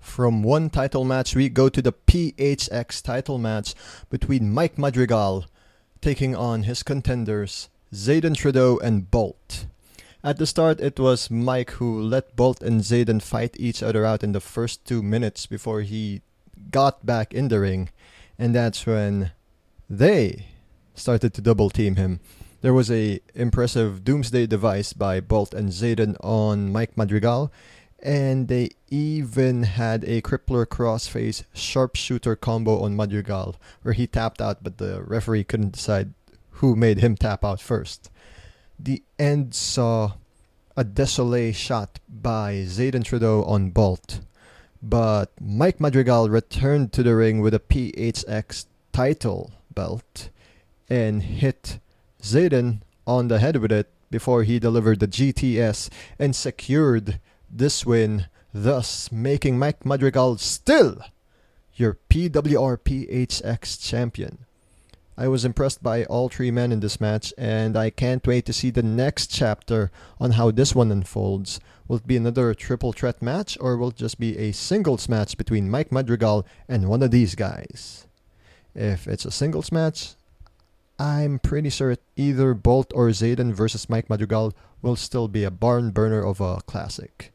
From 0.00 0.42
one 0.42 0.70
title 0.70 1.04
match, 1.04 1.36
we 1.36 1.48
go 1.48 1.68
to 1.68 1.80
the 1.80 1.92
PHX 1.92 3.00
title 3.00 3.38
match 3.38 3.76
between 4.10 4.52
Mike 4.52 4.76
Madrigal 4.76 5.46
taking 6.00 6.34
on 6.34 6.64
his 6.64 6.82
contenders, 6.82 7.68
Zayden 7.94 8.34
Trudeau 8.34 8.78
and 8.78 9.08
Bolt. 9.08 9.66
At 10.28 10.36
the 10.36 10.46
start, 10.46 10.78
it 10.78 11.00
was 11.00 11.30
Mike 11.30 11.70
who 11.80 12.02
let 12.02 12.36
Bolt 12.36 12.62
and 12.62 12.82
Zayden 12.82 13.22
fight 13.22 13.56
each 13.58 13.82
other 13.82 14.04
out 14.04 14.22
in 14.22 14.32
the 14.32 14.42
first 14.44 14.84
two 14.84 15.02
minutes 15.02 15.46
before 15.46 15.80
he 15.80 16.20
got 16.70 17.06
back 17.06 17.32
in 17.32 17.48
the 17.48 17.60
ring, 17.60 17.88
and 18.38 18.54
that's 18.54 18.84
when 18.84 19.32
they 19.88 20.44
started 20.94 21.32
to 21.32 21.40
double 21.40 21.70
team 21.70 21.96
him. 21.96 22.20
There 22.60 22.74
was 22.74 22.90
a 22.90 23.20
impressive 23.34 24.04
doomsday 24.04 24.46
device 24.46 24.92
by 24.92 25.20
Bolt 25.20 25.54
and 25.54 25.70
Zayden 25.70 26.14
on 26.20 26.72
Mike 26.72 26.94
Madrigal, 26.94 27.50
and 27.98 28.48
they 28.48 28.72
even 28.90 29.62
had 29.62 30.04
a 30.04 30.20
crippler 30.20 30.66
crossface 30.66 31.44
sharpshooter 31.54 32.36
combo 32.36 32.82
on 32.82 32.94
Madrigal 32.94 33.56
where 33.80 33.94
he 33.94 34.06
tapped 34.06 34.42
out 34.42 34.62
but 34.62 34.76
the 34.76 35.02
referee 35.04 35.44
couldn't 35.44 35.72
decide 35.72 36.12
who 36.60 36.76
made 36.76 36.98
him 36.98 37.16
tap 37.16 37.46
out 37.46 37.62
first. 37.62 38.10
The 38.80 39.02
end 39.18 39.54
saw 39.54 40.12
a 40.76 40.84
désolé 40.84 41.52
shot 41.52 41.98
by 42.08 42.62
Zayden 42.64 43.02
Trudeau 43.02 43.42
on 43.42 43.70
Bolt, 43.70 44.20
but 44.80 45.32
Mike 45.40 45.80
Madrigal 45.80 46.28
returned 46.28 46.92
to 46.92 47.02
the 47.02 47.16
ring 47.16 47.40
with 47.40 47.54
a 47.54 47.58
PHX 47.58 48.66
title 48.92 49.50
belt 49.74 50.30
and 50.88 51.24
hit 51.24 51.80
Zayden 52.22 52.82
on 53.04 53.26
the 53.26 53.40
head 53.40 53.56
with 53.56 53.72
it 53.72 53.90
before 54.12 54.44
he 54.44 54.60
delivered 54.60 55.00
the 55.00 55.08
GTS 55.08 55.90
and 56.16 56.36
secured 56.36 57.18
this 57.50 57.84
win, 57.84 58.26
thus 58.54 59.10
making 59.10 59.58
Mike 59.58 59.84
Madrigal 59.84 60.38
still 60.38 60.98
your 61.74 61.98
PWR 62.08 62.78
PHX 62.78 63.80
champion. 63.80 64.46
I 65.20 65.26
was 65.26 65.44
impressed 65.44 65.82
by 65.82 66.04
all 66.04 66.28
three 66.28 66.52
men 66.52 66.70
in 66.70 66.78
this 66.78 67.00
match, 67.00 67.34
and 67.36 67.76
I 67.76 67.90
can't 67.90 68.24
wait 68.24 68.46
to 68.46 68.52
see 68.52 68.70
the 68.70 68.84
next 68.84 69.32
chapter 69.32 69.90
on 70.20 70.30
how 70.30 70.52
this 70.52 70.76
one 70.76 70.92
unfolds. 70.92 71.58
Will 71.88 71.96
it 71.96 72.06
be 72.06 72.16
another 72.16 72.54
triple 72.54 72.92
threat 72.92 73.20
match, 73.20 73.58
or 73.60 73.76
will 73.76 73.88
it 73.88 73.96
just 73.96 74.20
be 74.20 74.38
a 74.38 74.52
singles 74.52 75.08
match 75.08 75.36
between 75.36 75.72
Mike 75.72 75.90
Madrigal 75.90 76.46
and 76.68 76.88
one 76.88 77.02
of 77.02 77.10
these 77.10 77.34
guys? 77.34 78.06
If 78.76 79.08
it's 79.08 79.24
a 79.24 79.32
singles 79.32 79.72
match, 79.72 80.14
I'm 81.00 81.40
pretty 81.40 81.70
sure 81.70 81.96
either 82.14 82.54
Bolt 82.54 82.92
or 82.94 83.08
Zayden 83.08 83.52
versus 83.52 83.90
Mike 83.90 84.08
Madrigal 84.08 84.54
will 84.82 84.94
still 84.94 85.26
be 85.26 85.42
a 85.42 85.50
barn 85.50 85.90
burner 85.90 86.24
of 86.24 86.40
a 86.40 86.60
classic. 86.60 87.32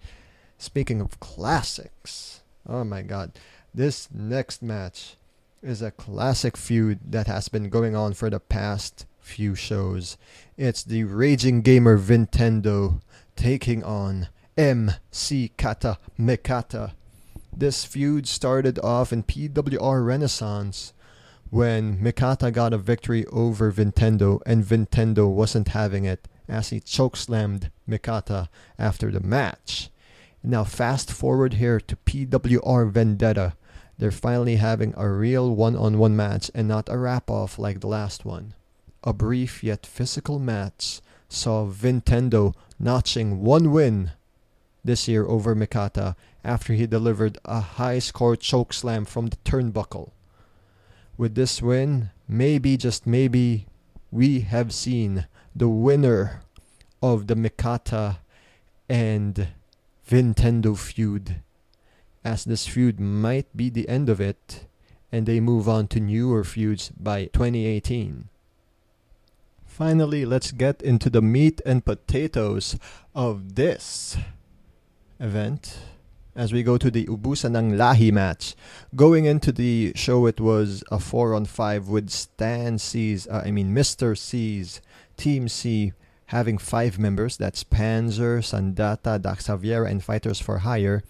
Speaking 0.57 1.01
of 1.01 1.19
classics, 1.19 2.43
oh 2.65 2.85
my 2.85 3.01
god, 3.01 3.33
this 3.75 4.07
next 4.13 4.63
match 4.63 5.17
is 5.63 5.81
a 5.81 5.91
classic 5.91 6.57
feud 6.57 6.99
that 7.09 7.27
has 7.27 7.47
been 7.47 7.69
going 7.69 7.95
on 7.95 8.13
for 8.13 8.29
the 8.29 8.39
past 8.39 9.05
few 9.21 9.55
shows. 9.55 10.17
It's 10.57 10.83
the 10.83 11.05
Raging 11.05 11.61
Gamer 11.61 11.97
Vintendo 11.97 13.01
taking 13.37 13.81
on 13.83 14.27
MC 14.57 15.51
Kata 15.57 15.97
Mikata. 16.19 16.91
This 17.55 17.85
feud 17.85 18.27
started 18.27 18.77
off 18.79 19.13
in 19.13 19.23
PWR 19.23 20.05
Renaissance 20.05 20.91
when 21.49 21.97
Mikata 21.97 22.51
got 22.51 22.73
a 22.73 22.77
victory 22.77 23.25
over 23.27 23.71
Vintendo 23.71 24.41
and 24.45 24.65
Vintendo 24.65 25.31
wasn't 25.31 25.69
having 25.69 26.03
it 26.03 26.27
as 26.49 26.69
he 26.69 26.81
chokeslammed 26.81 27.69
Mikata 27.87 28.49
after 28.77 29.11
the 29.11 29.21
match. 29.21 29.89
Now 30.43 30.65
fast 30.65 31.09
forward 31.09 31.53
here 31.53 31.79
to 31.79 31.95
PWR 31.95 32.91
Vendetta 32.91 33.53
they're 34.03 34.11
finally 34.11 34.57
having 34.57 34.93
a 34.97 35.07
real 35.07 35.55
one 35.55 35.77
on 35.77 35.97
one 35.97 36.13
match 36.13 36.51
and 36.53 36.67
not 36.67 36.89
a 36.89 36.97
wrap 36.97 37.29
off 37.29 37.57
like 37.57 37.79
the 37.79 37.87
last 37.87 38.25
one. 38.25 38.53
A 39.01 39.13
brief 39.13 39.63
yet 39.63 39.85
physical 39.85 40.39
match 40.39 40.99
saw 41.29 41.65
Vintendo 41.65 42.53
notching 42.77 43.41
one 43.41 43.71
win 43.71 44.11
this 44.83 45.07
year 45.07 45.25
over 45.25 45.55
Mikata 45.55 46.17
after 46.43 46.73
he 46.73 46.85
delivered 46.85 47.37
a 47.45 47.61
high 47.61 47.99
score 47.99 48.35
choke 48.35 48.73
slam 48.73 49.05
from 49.05 49.27
the 49.27 49.37
turnbuckle. 49.45 50.11
With 51.17 51.35
this 51.35 51.61
win, 51.61 52.09
maybe, 52.27 52.75
just 52.75 53.07
maybe, 53.07 53.67
we 54.11 54.41
have 54.41 54.73
seen 54.73 55.27
the 55.55 55.69
winner 55.69 56.41
of 57.01 57.27
the 57.27 57.35
Mikata 57.35 58.17
and 58.89 59.47
Vintendo 60.05 60.77
feud 60.77 61.37
as 62.23 62.45
this 62.45 62.67
feud 62.67 62.99
might 62.99 63.47
be 63.55 63.69
the 63.69 63.87
end 63.89 64.09
of 64.09 64.21
it 64.21 64.65
and 65.11 65.25
they 65.25 65.39
move 65.39 65.69
on 65.69 65.87
to 65.87 65.99
newer 65.99 66.43
feuds 66.43 66.91
by 66.97 67.25
2018. 67.25 68.29
Finally, 69.65 70.25
let's 70.25 70.51
get 70.51 70.81
into 70.81 71.09
the 71.09 71.21
meat 71.21 71.61
and 71.65 71.85
potatoes 71.85 72.77
of 73.13 73.55
this 73.55 74.17
event 75.19 75.79
as 76.35 76.51
we 76.51 76.63
go 76.63 76.77
to 76.77 76.89
the 76.89 77.05
Ubusan 77.05 77.55
ng 77.55 77.73
Lahi 77.73 78.11
match. 78.11 78.55
Going 78.95 79.25
into 79.25 79.51
the 79.51 79.93
show, 79.95 80.25
it 80.25 80.39
was 80.39 80.83
a 80.91 80.99
4 80.99 81.35
on 81.35 81.45
5 81.45 81.87
with 81.87 82.09
Stan 82.09 82.79
C's, 82.79 83.27
uh, 83.27 83.43
I 83.45 83.51
mean, 83.51 83.73
Mr. 83.73 84.17
C's 84.17 84.81
Team 85.15 85.47
C 85.47 85.93
having 86.27 86.57
five 86.57 86.97
members 86.97 87.37
that's 87.37 87.63
Panzer, 87.63 88.41
Sandata, 88.41 89.21
Dax 89.21 89.45
Xavier, 89.45 89.83
and 89.83 90.03
Fighters 90.03 90.39
for 90.39 90.59
Hire 90.59 91.03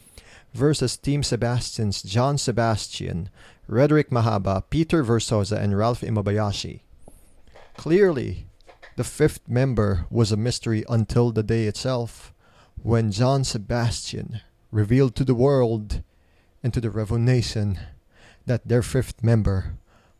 versus 0.53 0.97
Team 0.97 1.23
Sebastian's 1.23 2.01
John 2.01 2.37
Sebastian, 2.37 3.29
Rederick 3.67 4.09
Mahaba, 4.09 4.63
Peter 4.69 5.03
Versosa, 5.03 5.57
and 5.57 5.77
Ralph 5.77 6.01
Imabayashi. 6.01 6.81
Clearly, 7.75 8.47
the 8.95 9.03
fifth 9.03 9.47
member 9.47 10.05
was 10.09 10.31
a 10.31 10.37
mystery 10.37 10.83
until 10.87 11.31
the 11.31 11.43
day 11.43 11.65
itself, 11.65 12.33
when 12.81 13.11
John 13.11 13.43
Sebastian 13.43 14.41
revealed 14.71 15.15
to 15.15 15.23
the 15.23 15.35
world 15.35 16.03
and 16.61 16.73
to 16.73 16.81
the 16.81 16.89
Revo 16.89 17.19
Nation 17.19 17.79
that 18.45 18.67
their 18.67 18.81
fifth 18.81 19.23
member 19.23 19.77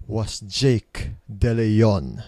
was 0.07 0.39
Jake 0.39 1.12
De 1.29 1.53
Leon. 1.53 2.23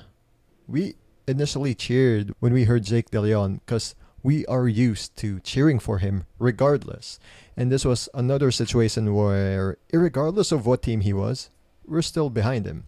We 0.67 0.95
initially 1.27 1.73
cheered 1.73 2.34
when 2.39 2.53
we 2.53 2.65
heard 2.65 2.84
Jake 2.84 3.10
De 3.12 3.19
Leon 3.21 3.62
because 3.65 3.95
we 4.25 4.43
are 4.47 4.67
used 4.67 5.15
to 5.15 5.39
cheering 5.41 5.77
for 5.77 5.99
him 5.99 6.25
regardless. 6.39 7.19
And 7.55 7.71
this 7.71 7.85
was 7.85 8.09
another 8.15 8.49
situation 8.49 9.13
where, 9.13 9.77
regardless 9.93 10.51
of 10.51 10.65
what 10.65 10.81
team 10.81 11.01
he 11.01 11.13
was, 11.13 11.51
we're 11.85 12.01
still 12.01 12.31
behind 12.31 12.65
him. 12.65 12.85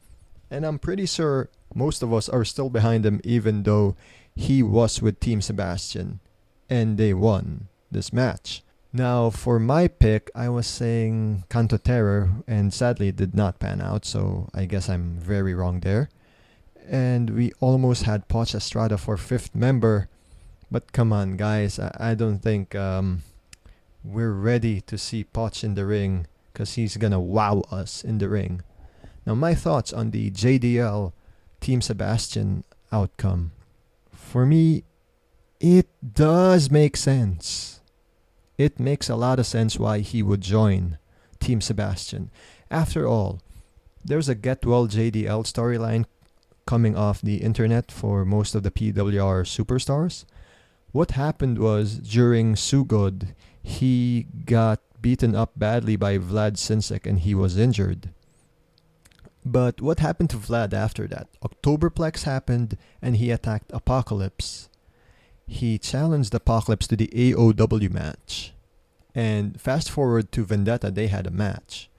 And 0.49 0.65
I'm 0.65 0.79
pretty 0.79 1.05
sure 1.05 1.49
most 1.75 2.01
of 2.01 2.11
us 2.11 2.27
are 2.27 2.43
still 2.43 2.71
behind 2.71 3.05
him, 3.05 3.21
even 3.23 3.61
though 3.61 3.95
he 4.35 4.63
was 4.63 4.99
with 4.99 5.19
Team 5.19 5.39
Sebastian 5.43 6.21
and 6.71 6.97
they 6.97 7.13
won 7.13 7.67
this 7.91 8.11
match. 8.11 8.63
Now, 8.91 9.29
for 9.29 9.59
my 9.59 9.87
pick, 9.87 10.31
I 10.33 10.49
was 10.49 10.65
saying 10.65 11.43
Kanto 11.49 11.77
Terror, 11.77 12.31
and 12.47 12.73
sadly 12.73 13.09
it 13.09 13.15
did 13.15 13.35
not 13.35 13.59
pan 13.59 13.79
out, 13.79 14.05
so 14.05 14.49
I 14.55 14.65
guess 14.65 14.89
I'm 14.89 15.19
very 15.19 15.53
wrong 15.53 15.81
there. 15.81 16.09
And 16.89 17.29
we 17.29 17.51
almost 17.59 18.03
had 18.03 18.27
Poch 18.27 18.55
Estrada 18.55 18.97
for 18.97 19.17
fifth 19.17 19.53
member, 19.53 20.09
but 20.71 20.91
come 20.91 21.13
on, 21.13 21.37
guys, 21.37 21.79
I, 21.79 21.95
I 21.99 22.15
don't 22.15 22.39
think 22.39 22.75
um, 22.75 23.23
we're 24.03 24.33
ready 24.33 24.81
to 24.81 24.97
see 24.97 25.25
Poch 25.25 25.63
in 25.63 25.75
the 25.75 25.85
ring 25.85 26.27
because 26.51 26.73
he's 26.75 26.97
gonna 26.97 27.19
wow 27.19 27.61
us 27.71 28.03
in 28.03 28.17
the 28.17 28.29
ring. 28.29 28.61
Now, 29.25 29.35
my 29.35 29.53
thoughts 29.53 29.93
on 29.93 30.11
the 30.11 30.31
JDL 30.31 31.13
Team 31.59 31.81
Sebastian 31.81 32.63
outcome. 32.91 33.51
For 34.11 34.45
me, 34.45 34.83
it 35.59 35.87
does 36.13 36.71
make 36.71 36.95
sense. 36.95 37.81
It 38.57 38.79
makes 38.79 39.09
a 39.09 39.15
lot 39.15 39.39
of 39.39 39.45
sense 39.45 39.77
why 39.77 39.99
he 39.99 40.23
would 40.23 40.41
join 40.41 40.97
Team 41.39 41.61
Sebastian. 41.61 42.31
After 42.71 43.07
all, 43.07 43.41
there's 44.03 44.29
a 44.29 44.35
Get 44.35 44.65
Well 44.65 44.87
JDL 44.87 45.45
storyline 45.45 46.05
coming 46.65 46.95
off 46.95 47.21
the 47.21 47.37
internet 47.37 47.91
for 47.91 48.25
most 48.25 48.55
of 48.55 48.63
the 48.63 48.71
PWR 48.71 49.43
superstars. 49.45 50.25
What 50.91 51.11
happened 51.11 51.59
was 51.59 51.97
during 51.97 52.55
Sugod, 52.55 53.35
he 53.61 54.27
got 54.45 54.79
beaten 55.01 55.35
up 55.35 55.51
badly 55.57 55.95
by 55.95 56.17
Vlad 56.17 56.53
Sinsik 56.53 57.05
and 57.05 57.19
he 57.19 57.35
was 57.35 57.57
injured. 57.57 58.09
But 59.45 59.81
what 59.81 59.99
happened 59.99 60.29
to 60.31 60.37
Vlad 60.37 60.73
after 60.73 61.07
that? 61.07 61.27
Octoberplex 61.41 62.23
happened 62.23 62.77
and 63.01 63.17
he 63.17 63.31
attacked 63.31 63.71
Apocalypse. 63.73 64.69
He 65.45 65.77
challenged 65.77 66.33
Apocalypse 66.33 66.87
to 66.87 66.97
the 66.97 67.07
AOW 67.07 67.89
match. 67.89 68.53
And 69.15 69.59
fast 69.59 69.89
forward 69.89 70.31
to 70.33 70.45
Vendetta, 70.45 70.91
they 70.91 71.07
had 71.07 71.25
a 71.25 71.31
match. 71.31 71.89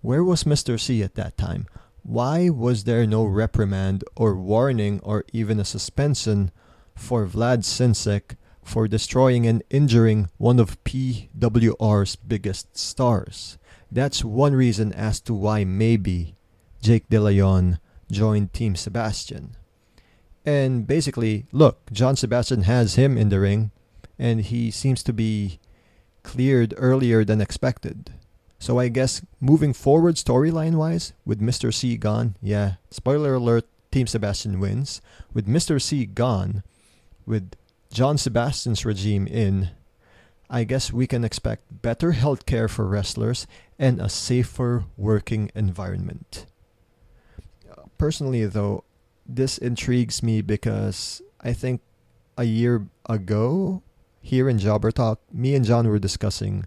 Where 0.00 0.24
was 0.24 0.44
Mr. 0.44 0.80
C 0.80 1.02
at 1.02 1.14
that 1.16 1.36
time? 1.36 1.66
Why 2.02 2.48
was 2.48 2.84
there 2.84 3.06
no 3.06 3.24
reprimand 3.24 4.04
or 4.16 4.34
warning 4.34 5.00
or 5.02 5.24
even 5.32 5.60
a 5.60 5.64
suspension 5.64 6.50
for 6.98 7.26
Vlad 7.26 7.64
Sinsik 7.64 8.36
for 8.62 8.86
destroying 8.86 9.46
and 9.46 9.62
injuring 9.70 10.28
one 10.36 10.60
of 10.60 10.82
PWR's 10.84 12.16
biggest 12.16 12.76
stars. 12.76 13.56
That's 13.90 14.22
one 14.22 14.54
reason 14.54 14.92
as 14.92 15.20
to 15.20 15.32
why 15.32 15.64
maybe 15.64 16.34
Jake 16.82 17.08
DeLeon 17.08 17.78
joined 18.10 18.52
Team 18.52 18.76
Sebastian. 18.76 19.56
And 20.44 20.86
basically, 20.86 21.46
look, 21.52 21.90
John 21.92 22.16
Sebastian 22.16 22.62
has 22.62 22.94
him 22.94 23.16
in 23.16 23.28
the 23.28 23.40
ring, 23.40 23.70
and 24.18 24.40
he 24.40 24.70
seems 24.70 25.02
to 25.04 25.12
be 25.12 25.58
cleared 26.22 26.74
earlier 26.76 27.24
than 27.24 27.40
expected. 27.40 28.10
So 28.58 28.78
I 28.78 28.88
guess 28.88 29.22
moving 29.40 29.72
forward 29.72 30.16
storyline 30.16 30.74
wise, 30.74 31.12
with 31.24 31.40
Mr. 31.40 31.72
C 31.72 31.96
gone, 31.96 32.36
yeah, 32.42 32.74
spoiler 32.90 33.34
alert, 33.34 33.66
Team 33.90 34.06
Sebastian 34.06 34.60
wins. 34.60 35.00
With 35.32 35.46
Mr. 35.46 35.80
C 35.80 36.04
gone, 36.04 36.62
with 37.28 37.52
John 37.92 38.16
Sebastian's 38.18 38.84
regime 38.84 39.26
in, 39.26 39.70
I 40.50 40.64
guess 40.64 40.92
we 40.92 41.06
can 41.06 41.24
expect 41.24 41.82
better 41.82 42.12
healthcare 42.12 42.68
for 42.70 42.86
wrestlers 42.86 43.46
and 43.78 44.00
a 44.00 44.08
safer 44.08 44.84
working 44.96 45.50
environment. 45.54 46.46
Personally, 47.98 48.46
though, 48.46 48.84
this 49.26 49.58
intrigues 49.58 50.22
me 50.22 50.40
because 50.40 51.20
I 51.40 51.52
think 51.52 51.82
a 52.36 52.44
year 52.44 52.86
ago, 53.08 53.82
here 54.22 54.48
in 54.48 54.58
Jobber 54.58 54.90
Talk, 54.90 55.20
me 55.32 55.54
and 55.54 55.64
John 55.64 55.86
were 55.86 55.98
discussing, 55.98 56.64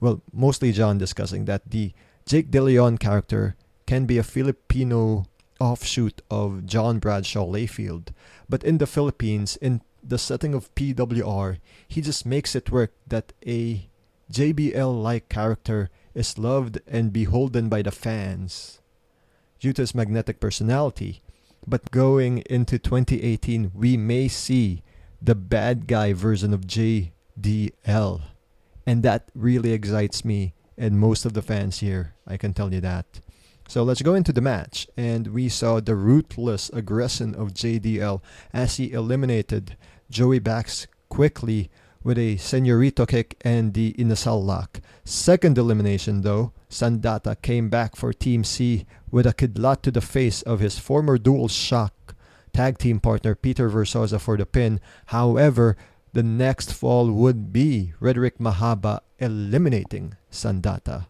well, 0.00 0.22
mostly 0.32 0.72
John 0.72 0.96
discussing 0.96 1.44
that 1.44 1.70
the 1.70 1.92
Jake 2.24 2.50
De 2.50 2.62
Leon 2.62 2.98
character 2.98 3.56
can 3.86 4.06
be 4.06 4.18
a 4.18 4.22
Filipino 4.22 5.26
offshoot 5.60 6.22
of 6.30 6.66
John 6.66 6.98
Bradshaw 6.98 7.44
Layfield. 7.44 8.08
But 8.48 8.62
in 8.62 8.78
the 8.78 8.86
Philippines, 8.86 9.56
in 9.56 9.82
the 10.02 10.18
setting 10.18 10.54
of 10.54 10.74
PWR, 10.74 11.58
he 11.86 12.00
just 12.00 12.26
makes 12.26 12.54
it 12.54 12.70
work 12.70 12.92
that 13.06 13.32
a 13.46 13.88
JBL 14.32 15.02
like 15.02 15.28
character 15.28 15.90
is 16.14 16.38
loved 16.38 16.80
and 16.86 17.12
beholden 17.12 17.68
by 17.68 17.82
the 17.82 17.90
fans 17.90 18.80
due 19.60 19.72
to 19.72 19.82
his 19.82 19.94
magnetic 19.94 20.40
personality. 20.40 21.22
But 21.66 21.90
going 21.90 22.38
into 22.48 22.78
2018, 22.78 23.72
we 23.74 23.96
may 23.96 24.28
see 24.28 24.82
the 25.20 25.34
bad 25.34 25.86
guy 25.86 26.12
version 26.12 26.54
of 26.54 26.66
JDL. 26.66 28.22
And 28.86 29.02
that 29.02 29.28
really 29.34 29.72
excites 29.72 30.24
me 30.24 30.54
and 30.76 30.98
most 30.98 31.24
of 31.24 31.34
the 31.34 31.42
fans 31.42 31.80
here. 31.80 32.14
I 32.26 32.36
can 32.36 32.54
tell 32.54 32.72
you 32.72 32.80
that. 32.80 33.20
So 33.68 33.82
let's 33.82 34.00
go 34.00 34.14
into 34.14 34.32
the 34.32 34.40
match. 34.40 34.88
And 34.96 35.28
we 35.28 35.50
saw 35.50 35.78
the 35.78 35.94
ruthless 35.94 36.70
aggression 36.70 37.34
of 37.34 37.52
JDL 37.52 38.22
as 38.52 38.78
he 38.78 38.92
eliminated 38.92 39.76
Joey 40.10 40.38
Bax 40.38 40.86
quickly 41.10 41.70
with 42.02 42.16
a 42.16 42.36
senorito 42.36 43.06
kick 43.06 43.36
and 43.42 43.74
the 43.74 43.92
inasal 43.98 44.42
lock. 44.42 44.80
Second 45.04 45.58
elimination 45.58 46.22
though, 46.22 46.52
Sandata 46.70 47.40
came 47.42 47.68
back 47.68 47.94
for 47.94 48.14
Team 48.14 48.42
C 48.42 48.86
with 49.10 49.26
a 49.26 49.34
kidlat 49.34 49.82
to 49.82 49.90
the 49.90 50.00
face 50.00 50.40
of 50.42 50.60
his 50.60 50.78
former 50.78 51.18
dual 51.18 51.48
shock 51.48 52.14
tag 52.54 52.78
team 52.78 52.98
partner 53.00 53.34
Peter 53.34 53.68
Versosa 53.68 54.18
for 54.18 54.38
the 54.38 54.46
pin. 54.46 54.80
However, 55.06 55.76
the 56.14 56.22
next 56.22 56.72
fall 56.72 57.10
would 57.10 57.52
be 57.52 57.92
Rederick 58.00 58.38
Mahaba 58.38 59.00
eliminating 59.18 60.16
Sandata 60.32 61.06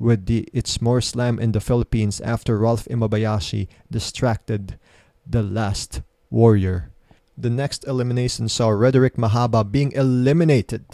with 0.00 0.24
the 0.24 0.48
It's 0.54 0.80
More 0.80 1.02
Slam 1.02 1.38
in 1.38 1.52
the 1.52 1.60
Philippines 1.60 2.22
after 2.22 2.58
Ralph 2.58 2.86
Imabayashi 2.86 3.68
distracted 3.90 4.78
the 5.26 5.42
last 5.42 6.00
warrior. 6.30 6.90
The 7.36 7.50
next 7.50 7.86
elimination 7.86 8.48
saw 8.48 8.70
Rederick 8.70 9.16
Mahaba 9.16 9.70
being 9.70 9.92
eliminated 9.92 10.84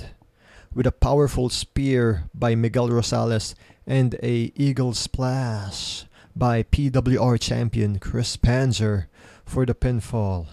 with 0.75 0.87
a 0.87 0.93
powerful 0.93 1.49
spear 1.49 2.25
by 2.35 2.57
Miguel 2.57 2.89
Rosales 2.89 3.55
and 3.87 4.15
a 4.23 4.53
eagle 4.57 4.93
splash 4.93 6.05
by 6.35 6.65
PWR 6.65 7.41
champion 7.41 8.01
Chris 8.01 8.37
Panzer 8.37 9.07
for 9.45 9.65
the 9.65 9.75
pinfall. 9.75 10.49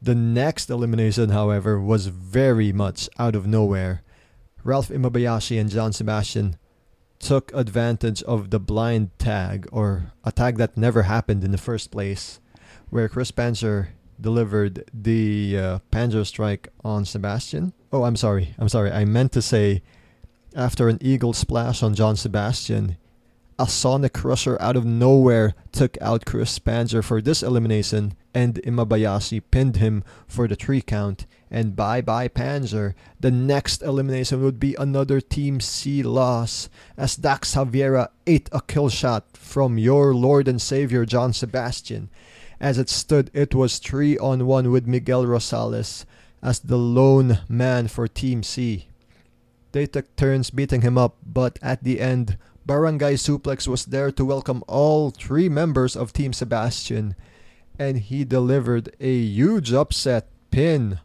The 0.00 0.14
next 0.14 0.70
elimination, 0.70 1.30
however, 1.30 1.78
was 1.80 2.06
very 2.06 2.72
much 2.72 3.10
out 3.18 3.34
of 3.34 3.46
nowhere. 3.46 4.02
Ralph 4.64 4.88
Imabayashi 4.88 5.60
and 5.60 5.70
John 5.70 5.92
Sebastian 5.92 6.56
took 7.18 7.52
advantage 7.54 8.22
of 8.24 8.50
the 8.50 8.60
blind 8.60 9.10
tag, 9.18 9.68
or 9.72 10.12
a 10.24 10.32
tag 10.32 10.56
that 10.58 10.76
never 10.76 11.02
happened 11.02 11.44
in 11.44 11.52
the 11.52 11.58
first 11.58 11.90
place, 11.90 12.40
where 12.90 13.08
Chris 13.08 13.30
Panzer 13.30 13.88
delivered 14.20 14.84
the 14.92 15.58
uh, 15.58 15.78
Panzer 15.92 16.24
strike 16.26 16.68
on 16.84 17.04
Sebastian. 17.04 17.72
Oh, 17.92 18.04
I'm 18.04 18.16
sorry. 18.16 18.54
I'm 18.58 18.68
sorry. 18.68 18.90
I 18.90 19.04
meant 19.04 19.32
to 19.32 19.42
say 19.42 19.82
after 20.54 20.88
an 20.88 20.98
eagle 21.00 21.32
splash 21.32 21.82
on 21.82 21.94
John 21.94 22.16
Sebastian, 22.16 22.96
a 23.58 23.68
Sonic 23.68 24.12
Crusher 24.12 24.60
out 24.60 24.76
of 24.76 24.84
nowhere 24.84 25.54
took 25.72 25.96
out 26.00 26.26
Chris 26.26 26.58
Panzer 26.58 27.02
for 27.02 27.20
this 27.20 27.42
elimination, 27.42 28.14
and 28.34 28.56
Imabayashi 28.62 29.42
pinned 29.50 29.76
him 29.76 30.04
for 30.26 30.46
the 30.46 30.56
three 30.56 30.82
count. 30.82 31.26
And 31.50 31.76
bye 31.76 32.00
bye 32.00 32.28
Panzer. 32.28 32.94
The 33.20 33.30
next 33.30 33.82
elimination 33.82 34.42
would 34.42 34.58
be 34.58 34.74
another 34.78 35.20
Team 35.20 35.60
C 35.60 36.02
loss, 36.02 36.68
as 36.96 37.16
Dax 37.16 37.52
Xavier 37.52 38.08
ate 38.26 38.48
a 38.52 38.60
kill 38.60 38.88
shot 38.88 39.36
from 39.36 39.78
your 39.78 40.14
Lord 40.14 40.48
and 40.48 40.60
Savior 40.60 41.04
John 41.04 41.32
Sebastian. 41.32 42.10
As 42.60 42.78
it 42.78 42.88
stood, 42.88 43.30
it 43.34 43.54
was 43.54 43.78
3 43.78 44.18
on 44.18 44.46
1 44.46 44.70
with 44.70 44.86
Miguel 44.86 45.24
Rosales 45.24 46.04
as 46.42 46.58
the 46.60 46.78
lone 46.78 47.40
man 47.48 47.88
for 47.88 48.08
Team 48.08 48.42
C. 48.42 48.88
They 49.72 49.86
took 49.86 50.16
turns 50.16 50.50
beating 50.50 50.80
him 50.80 50.96
up, 50.96 51.16
but 51.24 51.58
at 51.60 51.84
the 51.84 52.00
end, 52.00 52.38
Barangay 52.64 53.14
Suplex 53.14 53.68
was 53.68 53.84
there 53.84 54.10
to 54.10 54.24
welcome 54.24 54.64
all 54.66 55.10
three 55.10 55.48
members 55.48 55.94
of 55.94 56.12
Team 56.12 56.32
Sebastian, 56.32 57.14
and 57.78 57.98
he 57.98 58.24
delivered 58.24 58.94
a 59.00 59.12
huge 59.12 59.72
upset 59.72 60.28
pin 60.50 61.00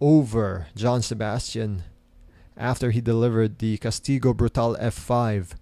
over 0.00 0.66
John 0.74 1.02
Sebastian 1.02 1.84
after 2.56 2.90
he 2.90 3.00
delivered 3.00 3.58
the 3.58 3.78
Castigo 3.78 4.36
Brutal 4.36 4.76
F5. 4.80 5.54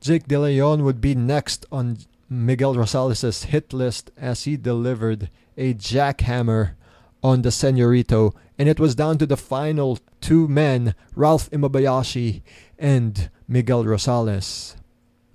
Jake 0.00 0.26
De 0.26 0.38
Leon 0.38 0.84
would 0.84 1.00
be 1.00 1.14
next 1.14 1.66
on 1.70 1.98
Miguel 2.28 2.74
Rosales' 2.74 3.44
hit 3.44 3.72
list 3.72 4.10
as 4.16 4.44
he 4.44 4.56
delivered 4.56 5.30
a 5.56 5.74
jackhammer 5.74 6.72
on 7.22 7.42
the 7.42 7.50
Senorito, 7.50 8.34
and 8.58 8.68
it 8.68 8.80
was 8.80 8.94
down 8.94 9.18
to 9.18 9.26
the 9.26 9.36
final 9.36 9.98
two 10.20 10.48
men, 10.48 10.94
Ralph 11.14 11.50
Imabayashi 11.50 12.42
and 12.78 13.30
Miguel 13.46 13.84
Rosales. 13.84 14.76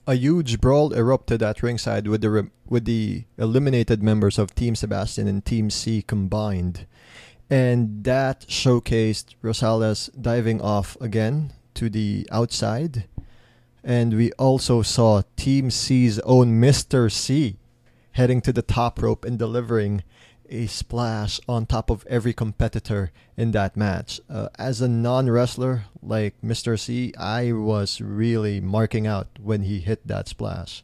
A 0.08 0.16
huge 0.16 0.62
brawl 0.62 0.94
erupted 0.94 1.42
at 1.44 1.64
ringside 1.64 2.08
with 2.08 2.22
the 2.22 2.30
re- 2.30 2.50
with 2.68 2.86
the 2.86 3.26
eliminated 3.38 4.02
members 4.02 4.40
of 4.40 4.56
Team 4.56 4.76
Sebastian 4.76 5.28
and 5.28 5.44
Team 5.44 5.70
C 5.70 6.02
combined, 6.02 6.88
and 7.50 8.04
that 8.04 8.42
showcased 8.48 9.36
Rosales 9.44 10.10
diving 10.20 10.62
off 10.62 10.98
again 11.00 11.54
to 11.76 11.90
the 11.90 12.28
outside, 12.32 13.06
and 13.84 14.14
we 14.14 14.32
also 14.34 14.82
saw 14.82 15.22
Team 15.36 15.70
C's 15.70 16.20
own 16.20 16.60
Mr. 16.60 17.12
C 17.12 17.58
heading 18.14 18.42
to 18.42 18.54
the 18.54 18.62
top 18.62 19.02
rope 19.02 19.26
and 19.26 19.38
delivering 19.38 20.02
a 20.50 20.68
splash 20.68 21.40
on 21.48 21.66
top 21.66 21.90
of 21.90 22.06
every 22.08 22.34
competitor 22.34 23.12
in 23.36 23.52
that 23.52 23.76
match. 23.76 24.22
Uh, 24.30 24.48
as 24.58 24.82
a 24.82 24.88
non 24.88 25.30
wrestler 25.30 25.86
like 26.02 26.36
Mr. 26.42 26.80
C, 26.80 27.14
I 27.18 27.52
was 27.52 28.02
really 28.02 28.62
marking 28.62 29.08
out 29.08 29.28
when 29.42 29.64
he 29.64 29.80
hit 29.80 30.08
that 30.08 30.28
splash. 30.28 30.84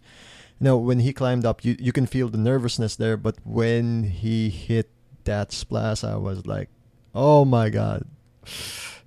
You 0.60 0.66
know, 0.66 0.78
when 0.78 1.00
he 1.00 1.14
climbed 1.14 1.46
up, 1.46 1.64
you, 1.64 1.76
you 1.80 1.92
can 1.92 2.06
feel 2.06 2.30
the 2.30 2.38
nervousness 2.38 2.96
there, 2.96 3.18
but 3.18 3.38
when 3.44 4.04
he 4.04 4.50
hit 4.50 4.90
that 5.26 5.52
splash, 5.52 6.04
I 6.04 6.16
was 6.16 6.46
like, 6.46 6.70
oh 7.14 7.46
my 7.46 7.70
god. 7.70 8.06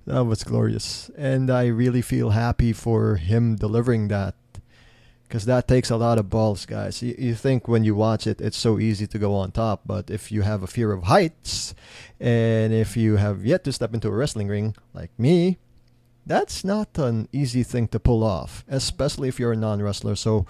That 0.05 0.25
was 0.25 0.43
glorious. 0.43 1.09
And 1.17 1.49
I 1.49 1.65
really 1.65 2.01
feel 2.01 2.29
happy 2.29 2.73
for 2.73 3.15
him 3.15 3.55
delivering 3.55 4.07
that 4.09 4.35
because 5.27 5.45
that 5.45 5.67
takes 5.67 5.89
a 5.89 5.97
lot 5.97 6.19
of 6.19 6.29
balls, 6.29 6.65
guys. 6.65 7.01
You, 7.01 7.15
you 7.17 7.35
think 7.35 7.67
when 7.67 7.83
you 7.83 7.95
watch 7.95 8.27
it, 8.27 8.39
it's 8.39 8.57
so 8.57 8.79
easy 8.79 9.07
to 9.07 9.17
go 9.17 9.33
on 9.33 9.51
top, 9.51 9.81
but 9.85 10.09
if 10.09 10.31
you 10.31 10.43
have 10.43 10.61
a 10.61 10.67
fear 10.67 10.91
of 10.91 11.03
heights, 11.03 11.73
and 12.19 12.71
if 12.71 12.95
you 12.95 13.17
have 13.17 13.45
yet 13.45 13.63
to 13.63 13.73
step 13.73 13.93
into 13.93 14.07
a 14.07 14.11
wrestling 14.11 14.47
ring 14.47 14.75
like 14.93 15.11
me, 15.17 15.57
that's 16.25 16.63
not 16.63 16.97
an 16.97 17.27
easy 17.31 17.63
thing 17.63 17.87
to 17.89 17.99
pull 17.99 18.23
off, 18.23 18.63
especially 18.67 19.27
if 19.27 19.39
you're 19.39 19.53
a 19.53 19.57
non 19.57 19.81
wrestler. 19.81 20.15
So, 20.15 20.45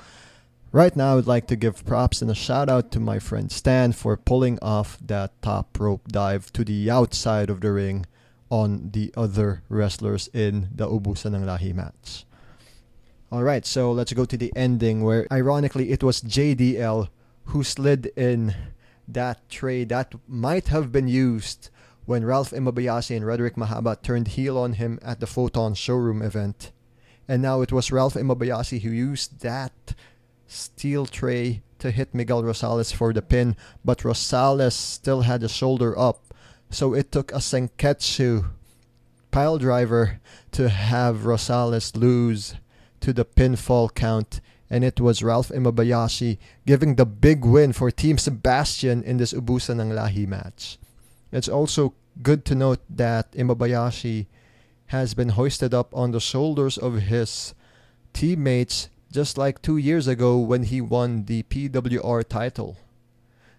right 0.75 0.95
now, 0.95 1.17
I'd 1.17 1.25
like 1.25 1.47
to 1.47 1.55
give 1.55 1.85
props 1.85 2.21
and 2.21 2.29
a 2.29 2.35
shout 2.35 2.69
out 2.69 2.91
to 2.91 2.99
my 2.99 3.17
friend 3.17 3.49
Stan 3.49 3.93
for 3.93 4.17
pulling 4.17 4.59
off 4.61 4.97
that 4.99 5.31
top 5.41 5.79
rope 5.79 6.09
dive 6.09 6.51
to 6.51 6.65
the 6.65 6.91
outside 6.91 7.49
of 7.49 7.61
the 7.61 7.71
ring 7.71 8.05
on 8.49 8.91
the 8.91 9.13
other 9.15 9.63
wrestlers 9.69 10.27
in 10.33 10.67
the 10.75 10.85
Ubusan 10.85 11.33
ng 11.33 11.45
Lahi 11.45 11.73
match. 11.73 12.25
Alright, 13.31 13.65
so 13.65 13.93
let's 13.93 14.11
go 14.11 14.25
to 14.25 14.35
the 14.35 14.51
ending 14.53 15.01
where 15.01 15.25
ironically 15.31 15.91
it 15.91 16.03
was 16.03 16.21
JDL 16.21 17.07
who 17.45 17.63
slid 17.63 18.11
in 18.17 18.53
that 19.07 19.47
tray 19.49 19.85
that 19.85 20.13
might 20.27 20.67
have 20.67 20.91
been 20.91 21.07
used 21.07 21.69
when 22.05 22.25
Ralph 22.25 22.51
Imabayashi 22.51 23.15
and 23.15 23.25
Rederick 23.25 23.55
Mahaba 23.55 24.01
turned 24.01 24.35
heel 24.35 24.57
on 24.57 24.73
him 24.73 24.99
at 25.01 25.21
the 25.21 25.27
Photon 25.27 25.73
showroom 25.73 26.21
event. 26.21 26.73
And 27.29 27.41
now 27.41 27.61
it 27.61 27.71
was 27.71 27.93
Ralph 27.93 28.15
Imabayashi 28.15 28.81
who 28.81 28.89
used 28.89 29.39
that 29.39 29.95
steel 30.47 31.05
tray 31.05 31.62
to 31.79 31.91
hit 31.91 32.13
Miguel 32.13 32.43
Rosales 32.43 32.93
for 32.93 33.13
the 33.13 33.21
pin, 33.21 33.55
but 33.84 33.99
Rosales 33.99 34.73
still 34.73 35.21
had 35.21 35.41
the 35.41 35.49
shoulder 35.49 35.97
up. 35.97 36.34
So 36.69 36.93
it 36.93 37.12
took 37.12 37.31
a 37.31 37.38
Senketsu 37.38 38.49
pile 39.31 39.58
driver 39.58 40.21
to 40.51 40.69
have 40.69 41.27
Rosales 41.27 41.95
lose 41.95 42.55
to 43.01 43.13
the 43.13 43.25
pinfall 43.25 43.93
count, 43.93 44.41
and 44.69 44.84
it 44.84 44.99
was 44.99 45.21
Ralph 45.21 45.49
Imabayashi 45.49 46.38
giving 46.65 46.95
the 46.95 47.05
big 47.05 47.45
win 47.45 47.73
for 47.73 47.91
Team 47.91 48.17
Sebastian 48.17 49.03
in 49.03 49.17
this 49.17 49.34
Ubusan 49.34 49.79
ng 49.79 49.91
Lahi 49.91 50.27
match. 50.27 50.79
It's 51.31 51.49
also 51.49 51.93
good 52.23 52.45
to 52.45 52.55
note 52.55 52.79
that 52.89 53.31
Imabayashi 53.34 54.27
has 54.88 55.13
been 55.13 55.29
hoisted 55.29 55.73
up 55.73 55.93
on 55.93 56.12
the 56.12 56.19
shoulders 56.19 56.77
of 56.77 57.12
his 57.12 57.53
teammates 58.13 58.89
just 59.15 59.38
like 59.38 59.62
two 59.62 59.78
years 59.78 60.10
ago 60.10 60.38
when 60.38 60.63
he 60.63 60.82
won 60.82 61.23
the 61.23 61.41
PWR 61.43 62.28
title. 62.28 62.75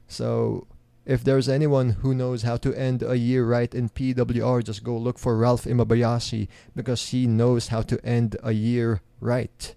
So 0.07 0.67
if 1.07 1.25
there's 1.25 1.49
anyone 1.49 1.91
who 2.03 2.13
knows 2.13 2.43
how 2.43 2.59
to 2.59 2.75
end 2.75 3.03
a 3.03 3.17
year 3.17 3.43
right 3.43 3.75
in 3.75 3.89
PWR, 3.89 4.63
just 4.63 4.85
go 4.85 4.99
look 4.99 5.19
for 5.19 5.35
Ralph 5.35 5.65
Imabayashi 5.65 6.49
because 6.75 7.09
he 7.09 7.27
knows 7.27 7.69
how 7.69 7.81
to 7.81 7.99
end 8.05 8.37
a 8.43 8.53
year 8.53 9.01
right. 9.19 9.75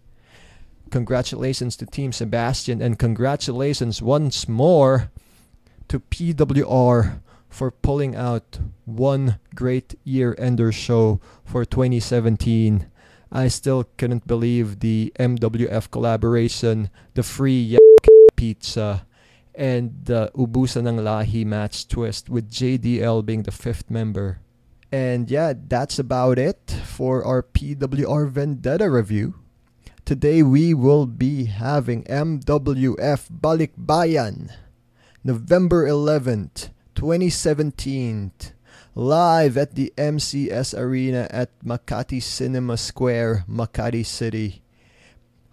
Congratulations 0.91 1.77
to 1.77 1.85
Team 1.85 2.11
Sebastian 2.11 2.81
and 2.81 2.99
congratulations 2.99 4.01
once 4.01 4.49
more 4.49 5.11
to 5.87 6.01
PWR 6.01 7.21
for 7.47 7.71
pulling 7.71 8.17
out 8.17 8.59
one 8.83 9.39
great 9.55 9.95
year 10.03 10.35
ender 10.37 10.73
show 10.73 11.21
for 11.45 11.63
2017. 11.63 12.88
I 13.31 13.47
still 13.47 13.85
couldn't 13.97 14.25
believe 14.25 14.79
the 14.79 15.13
MWF 15.19 15.91
collaboration, 15.91 16.89
the 17.13 17.23
free 17.23 17.77
pizza, 18.35 19.05
and 19.53 19.93
the 20.05 20.31
Ubusan 20.35 20.87
ng 20.87 20.97
Lahi 20.97 21.45
match 21.45 21.87
twist 21.87 22.29
with 22.29 22.49
JDL 22.49 23.25
being 23.25 23.43
the 23.43 23.51
fifth 23.51 23.89
member. 23.89 24.39
And 24.91 25.29
yeah, 25.29 25.53
that's 25.53 25.99
about 25.99 26.39
it 26.39 26.73
for 26.85 27.23
our 27.23 27.43
PWR 27.43 28.29
Vendetta 28.29 28.89
review. 28.89 29.35
Today 30.05 30.41
we 30.41 30.73
will 30.73 31.05
be 31.05 31.45
having 31.45 32.03
MWF 32.05 33.29
Balikbayan, 33.29 34.49
November 35.23 35.85
11th, 35.85 36.69
2017, 36.95 38.31
live 38.95 39.57
at 39.57 39.75
the 39.75 39.93
MCS 39.97 40.77
Arena 40.77 41.27
at 41.29 41.49
Makati 41.63 42.21
Cinema 42.21 42.77
Square, 42.77 43.45
Makati 43.49 44.05
City. 44.05 44.61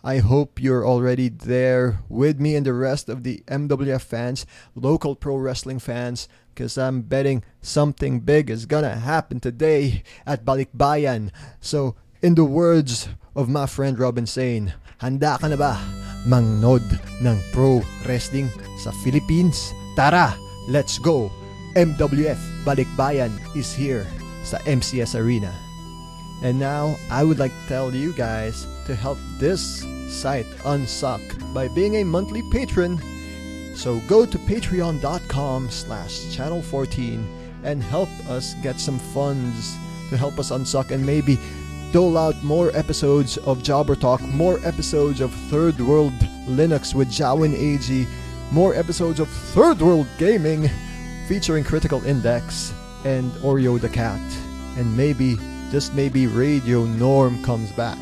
I 0.07 0.18
hope 0.18 0.62
you're 0.62 0.87
already 0.87 1.29
there 1.29 2.01
with 2.09 2.38
me 2.38 2.55
and 2.55 2.64
the 2.64 2.72
rest 2.72 3.09
of 3.09 3.25
the 3.25 3.42
MWF 3.49 4.03
fans, 4.03 4.46
local 4.75 5.16
pro 5.16 5.37
wrestling 5.37 5.81
fans, 5.81 6.29
because 6.55 6.79
I'm 6.79 7.03
betting 7.03 7.42
something 7.61 8.20
big 8.20 8.49
is 8.49 8.66
gonna 8.66 8.94
happen 8.94 9.40
today 9.40 10.05
at 10.25 10.44
Balikbayan. 10.44 11.31
So, 11.61 11.96
in 12.22 12.37
the 12.37 12.44
words 12.44 13.09
of 13.35 13.49
my 13.49 13.66
friend 13.66 13.99
Robin 13.99 14.27
Sane, 14.27 14.75
handa 15.03 15.38
ka 15.40 15.49
na 15.49 15.57
ba 15.57 15.75
mangnod 16.27 16.87
ng 17.22 17.38
pro 17.51 17.83
wrestling 18.07 18.46
sa 18.79 18.94
Philippines? 19.03 19.75
Tara, 19.99 20.38
let's 20.70 20.99
go! 21.03 21.46
MWF 21.77 22.41
Balikbayan 22.65 23.37
is 23.53 23.77
here 23.77 24.09
sa 24.41 24.57
MCS 24.65 25.12
Arena. 25.12 25.53
And 26.41 26.57
now, 26.57 26.97
I 27.12 27.21
would 27.21 27.37
like 27.37 27.53
to 27.53 27.69
tell 27.69 27.93
you 27.93 28.17
guys 28.17 28.65
to 28.89 28.97
help 28.97 29.21
this 29.37 29.85
site 30.09 30.49
unsuck 30.65 31.21
by 31.53 31.69
being 31.69 32.01
a 32.01 32.05
monthly 32.05 32.41
patron. 32.49 32.97
So 33.77 34.01
go 34.09 34.25
to 34.25 34.39
patreon.com 34.49 35.69
slash 35.69 36.33
channel14 36.33 37.21
and 37.69 37.85
help 37.85 38.09
us 38.25 38.57
get 38.65 38.81
some 38.81 38.99
funds 39.12 39.77
to 40.09 40.17
help 40.17 40.41
us 40.41 40.49
unsuck 40.49 40.93
and 40.93 41.05
maybe 41.05 41.37
dole 41.93 42.17
out 42.17 42.41
more 42.41 42.73
episodes 42.73 43.37
of 43.45 43.62
Jobber 43.62 43.97
Talk, 43.97 44.23
more 44.33 44.65
episodes 44.65 45.21
of 45.21 45.29
Third 45.53 45.77
World 45.77 46.17
Linux 46.49 46.95
with 46.95 47.12
Jawin 47.12 47.53
AG, 47.53 48.09
more 48.51 48.73
episodes 48.75 49.21
of 49.21 49.29
Third 49.29 49.85
World 49.85 50.09
Gaming 50.17 50.71
featuring 51.27 51.65
Critical 51.65 52.05
Index 52.05 52.73
and 53.05 53.31
Oreo 53.43 53.81
the 53.81 53.89
Cat, 53.89 54.21
and 54.77 54.97
maybe, 54.97 55.37
just 55.71 55.95
maybe, 55.95 56.27
Radio 56.27 56.85
Norm 56.85 57.43
comes 57.43 57.73
back. 57.73 57.99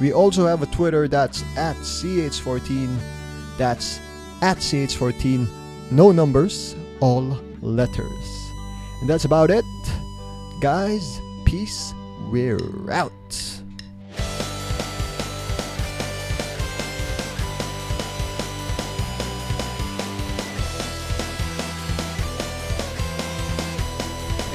We 0.00 0.12
also 0.12 0.46
have 0.46 0.62
a 0.62 0.66
Twitter 0.66 1.08
that's 1.08 1.42
at 1.56 1.76
CH14. 1.76 2.98
That's 3.56 3.98
at 4.42 4.58
CH14. 4.58 5.48
No 5.90 6.12
numbers, 6.12 6.76
all 7.00 7.38
letters. 7.62 8.50
And 9.00 9.08
that's 9.08 9.24
about 9.24 9.50
it. 9.50 9.64
Guys, 10.60 11.20
peace. 11.44 11.94
We're 12.30 12.90
out. 12.90 13.53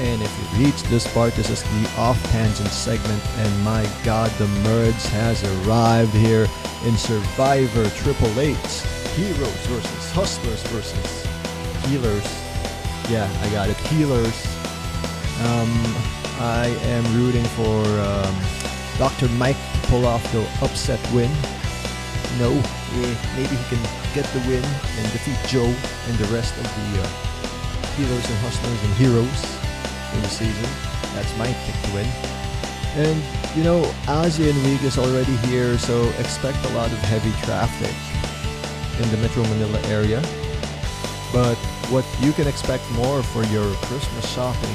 And 0.00 0.22
if 0.22 0.32
you 0.38 0.64
reach 0.64 0.82
this 0.84 1.06
part, 1.12 1.34
this 1.34 1.50
is 1.50 1.62
the 1.62 1.90
off 1.98 2.18
tangent 2.30 2.70
segment. 2.70 3.22
And 3.36 3.62
my 3.62 3.86
god, 4.02 4.30
the 4.38 4.48
merge 4.64 5.02
has 5.12 5.44
arrived 5.44 6.14
here 6.14 6.48
in 6.86 6.96
Survivor 6.96 7.86
Triple 7.90 8.40
H. 8.40 8.56
Heroes 9.14 9.66
versus 9.66 10.12
Hustlers 10.12 10.62
versus 10.68 11.26
Healers. 11.84 12.24
Yeah, 13.10 13.28
I 13.42 13.50
got 13.50 13.68
it. 13.68 13.76
Healers. 13.92 14.46
Um, 15.44 15.68
I 16.40 16.74
am 16.84 17.04
rooting 17.14 17.44
for 17.44 17.84
um, 18.00 18.34
Dr. 18.96 19.28
Mike 19.36 19.60
to 19.74 19.78
pull 19.88 20.06
off 20.06 20.24
the 20.32 20.40
upset 20.64 21.00
win. 21.12 21.30
No, 22.38 22.52
eh, 22.56 23.16
maybe 23.36 23.54
he 23.54 23.64
can 23.68 23.82
get 24.14 24.24
the 24.32 24.40
win 24.48 24.64
and 24.64 25.12
defeat 25.12 25.36
Joe 25.46 25.68
and 26.08 26.16
the 26.16 26.32
rest 26.34 26.56
of 26.56 26.62
the 26.62 27.02
uh, 27.02 27.06
Healers 27.96 28.24
and 28.30 28.38
Hustlers 28.38 28.82
and 28.82 28.94
Heroes 28.94 29.59
in 30.14 30.22
the 30.22 30.28
season. 30.28 30.68
That's 31.14 31.36
my 31.36 31.46
pick 31.64 31.74
to 31.84 31.94
win. 31.94 32.06
And, 32.96 33.22
you 33.56 33.62
know, 33.62 33.82
ASEAN 34.06 34.54
Week 34.64 34.82
is 34.82 34.98
already 34.98 35.36
here, 35.48 35.78
so 35.78 36.08
expect 36.18 36.64
a 36.66 36.70
lot 36.70 36.90
of 36.90 36.98
heavy 36.98 37.32
traffic 37.44 37.94
in 39.02 39.10
the 39.10 39.16
Metro 39.18 39.42
Manila 39.44 39.80
area. 39.88 40.20
But 41.32 41.56
what 41.90 42.04
you 42.20 42.32
can 42.32 42.48
expect 42.48 42.82
more 42.92 43.22
for 43.22 43.44
your 43.44 43.72
Christmas 43.86 44.32
shopping 44.32 44.74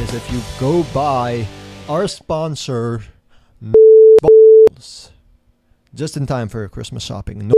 is 0.00 0.12
if 0.12 0.30
you 0.30 0.40
go 0.60 0.82
by 0.92 1.46
our 1.88 2.06
sponsor, 2.06 3.02
Balls. 3.60 5.10
Just 5.94 6.16
in 6.16 6.26
time 6.26 6.48
for 6.48 6.68
Christmas 6.68 7.02
shopping. 7.02 7.50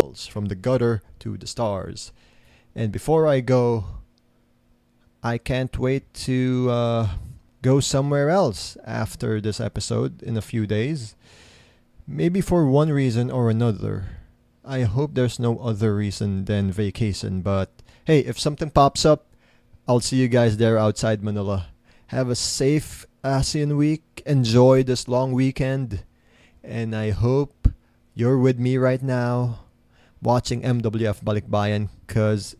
Balls, 0.00 0.26
from 0.26 0.46
the 0.46 0.56
gutter 0.56 1.02
to 1.20 1.36
the 1.36 1.46
stars. 1.46 2.12
And 2.74 2.90
before 2.90 3.26
I 3.26 3.40
go, 3.40 3.84
I 5.22 5.38
can't 5.38 5.76
wait 5.78 6.12
to 6.28 6.68
uh, 6.70 7.08
go 7.62 7.80
somewhere 7.80 8.30
else 8.30 8.76
after 8.84 9.40
this 9.40 9.60
episode 9.60 10.22
in 10.22 10.36
a 10.36 10.42
few 10.42 10.66
days. 10.66 11.16
Maybe 12.06 12.40
for 12.40 12.66
one 12.66 12.90
reason 12.90 13.30
or 13.30 13.50
another. 13.50 14.06
I 14.64 14.82
hope 14.82 15.14
there's 15.14 15.38
no 15.38 15.58
other 15.58 15.94
reason 15.94 16.44
than 16.44 16.70
vacation, 16.70 17.40
but 17.40 17.70
hey, 18.04 18.20
if 18.20 18.38
something 18.38 18.70
pops 18.70 19.04
up, 19.04 19.26
I'll 19.88 20.00
see 20.00 20.16
you 20.16 20.28
guys 20.28 20.58
there 20.58 20.78
outside 20.78 21.22
Manila. 21.22 21.68
Have 22.08 22.28
a 22.28 22.36
safe 22.36 23.06
ASEAN 23.24 23.76
week. 23.76 24.22
Enjoy 24.26 24.82
this 24.82 25.08
long 25.08 25.32
weekend. 25.32 26.04
And 26.62 26.94
I 26.94 27.10
hope 27.10 27.68
you're 28.14 28.38
with 28.38 28.58
me 28.58 28.76
right 28.76 29.02
now 29.02 29.60
watching 30.22 30.62
MWF 30.62 31.24
Balikbayan 31.24 31.88
because 32.06 32.56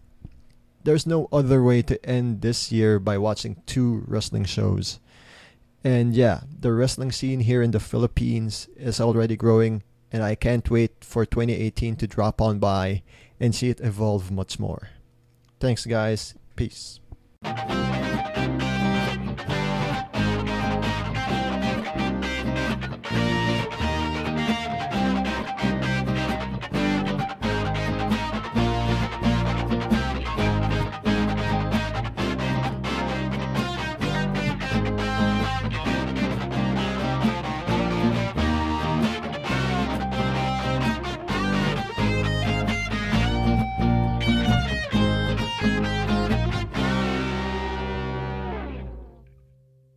there's 0.89 1.07
no 1.07 1.29
other 1.31 1.63
way 1.63 1.83
to 1.83 2.03
end 2.03 2.41
this 2.41 2.73
year 2.73 2.99
by 2.99 3.19
watching 3.19 3.61
two 3.67 4.03
wrestling 4.07 4.47
shows. 4.47 5.01
And 5.85 6.15
yeah, 6.15 6.41
the 6.61 6.73
wrestling 6.73 7.13
scene 7.13 7.41
here 7.41 7.61
in 7.61 7.73
the 7.73 7.79
Philippines 7.79 8.69
is 8.75 8.99
already 8.99 9.37
growing, 9.37 9.83
and 10.11 10.23
I 10.23 10.35
can't 10.35 10.71
wait 10.71 11.05
for 11.05 11.27
2018 11.27 11.97
to 11.97 12.07
drop 12.07 12.41
on 12.41 12.59
by 12.59 13.03
and 13.39 13.55
see 13.55 13.69
it 13.69 13.81
evolve 13.81 14.31
much 14.31 14.59
more. 14.59 14.89
Thanks, 15.61 15.85
guys. 15.85 16.35
Peace. 16.57 17.01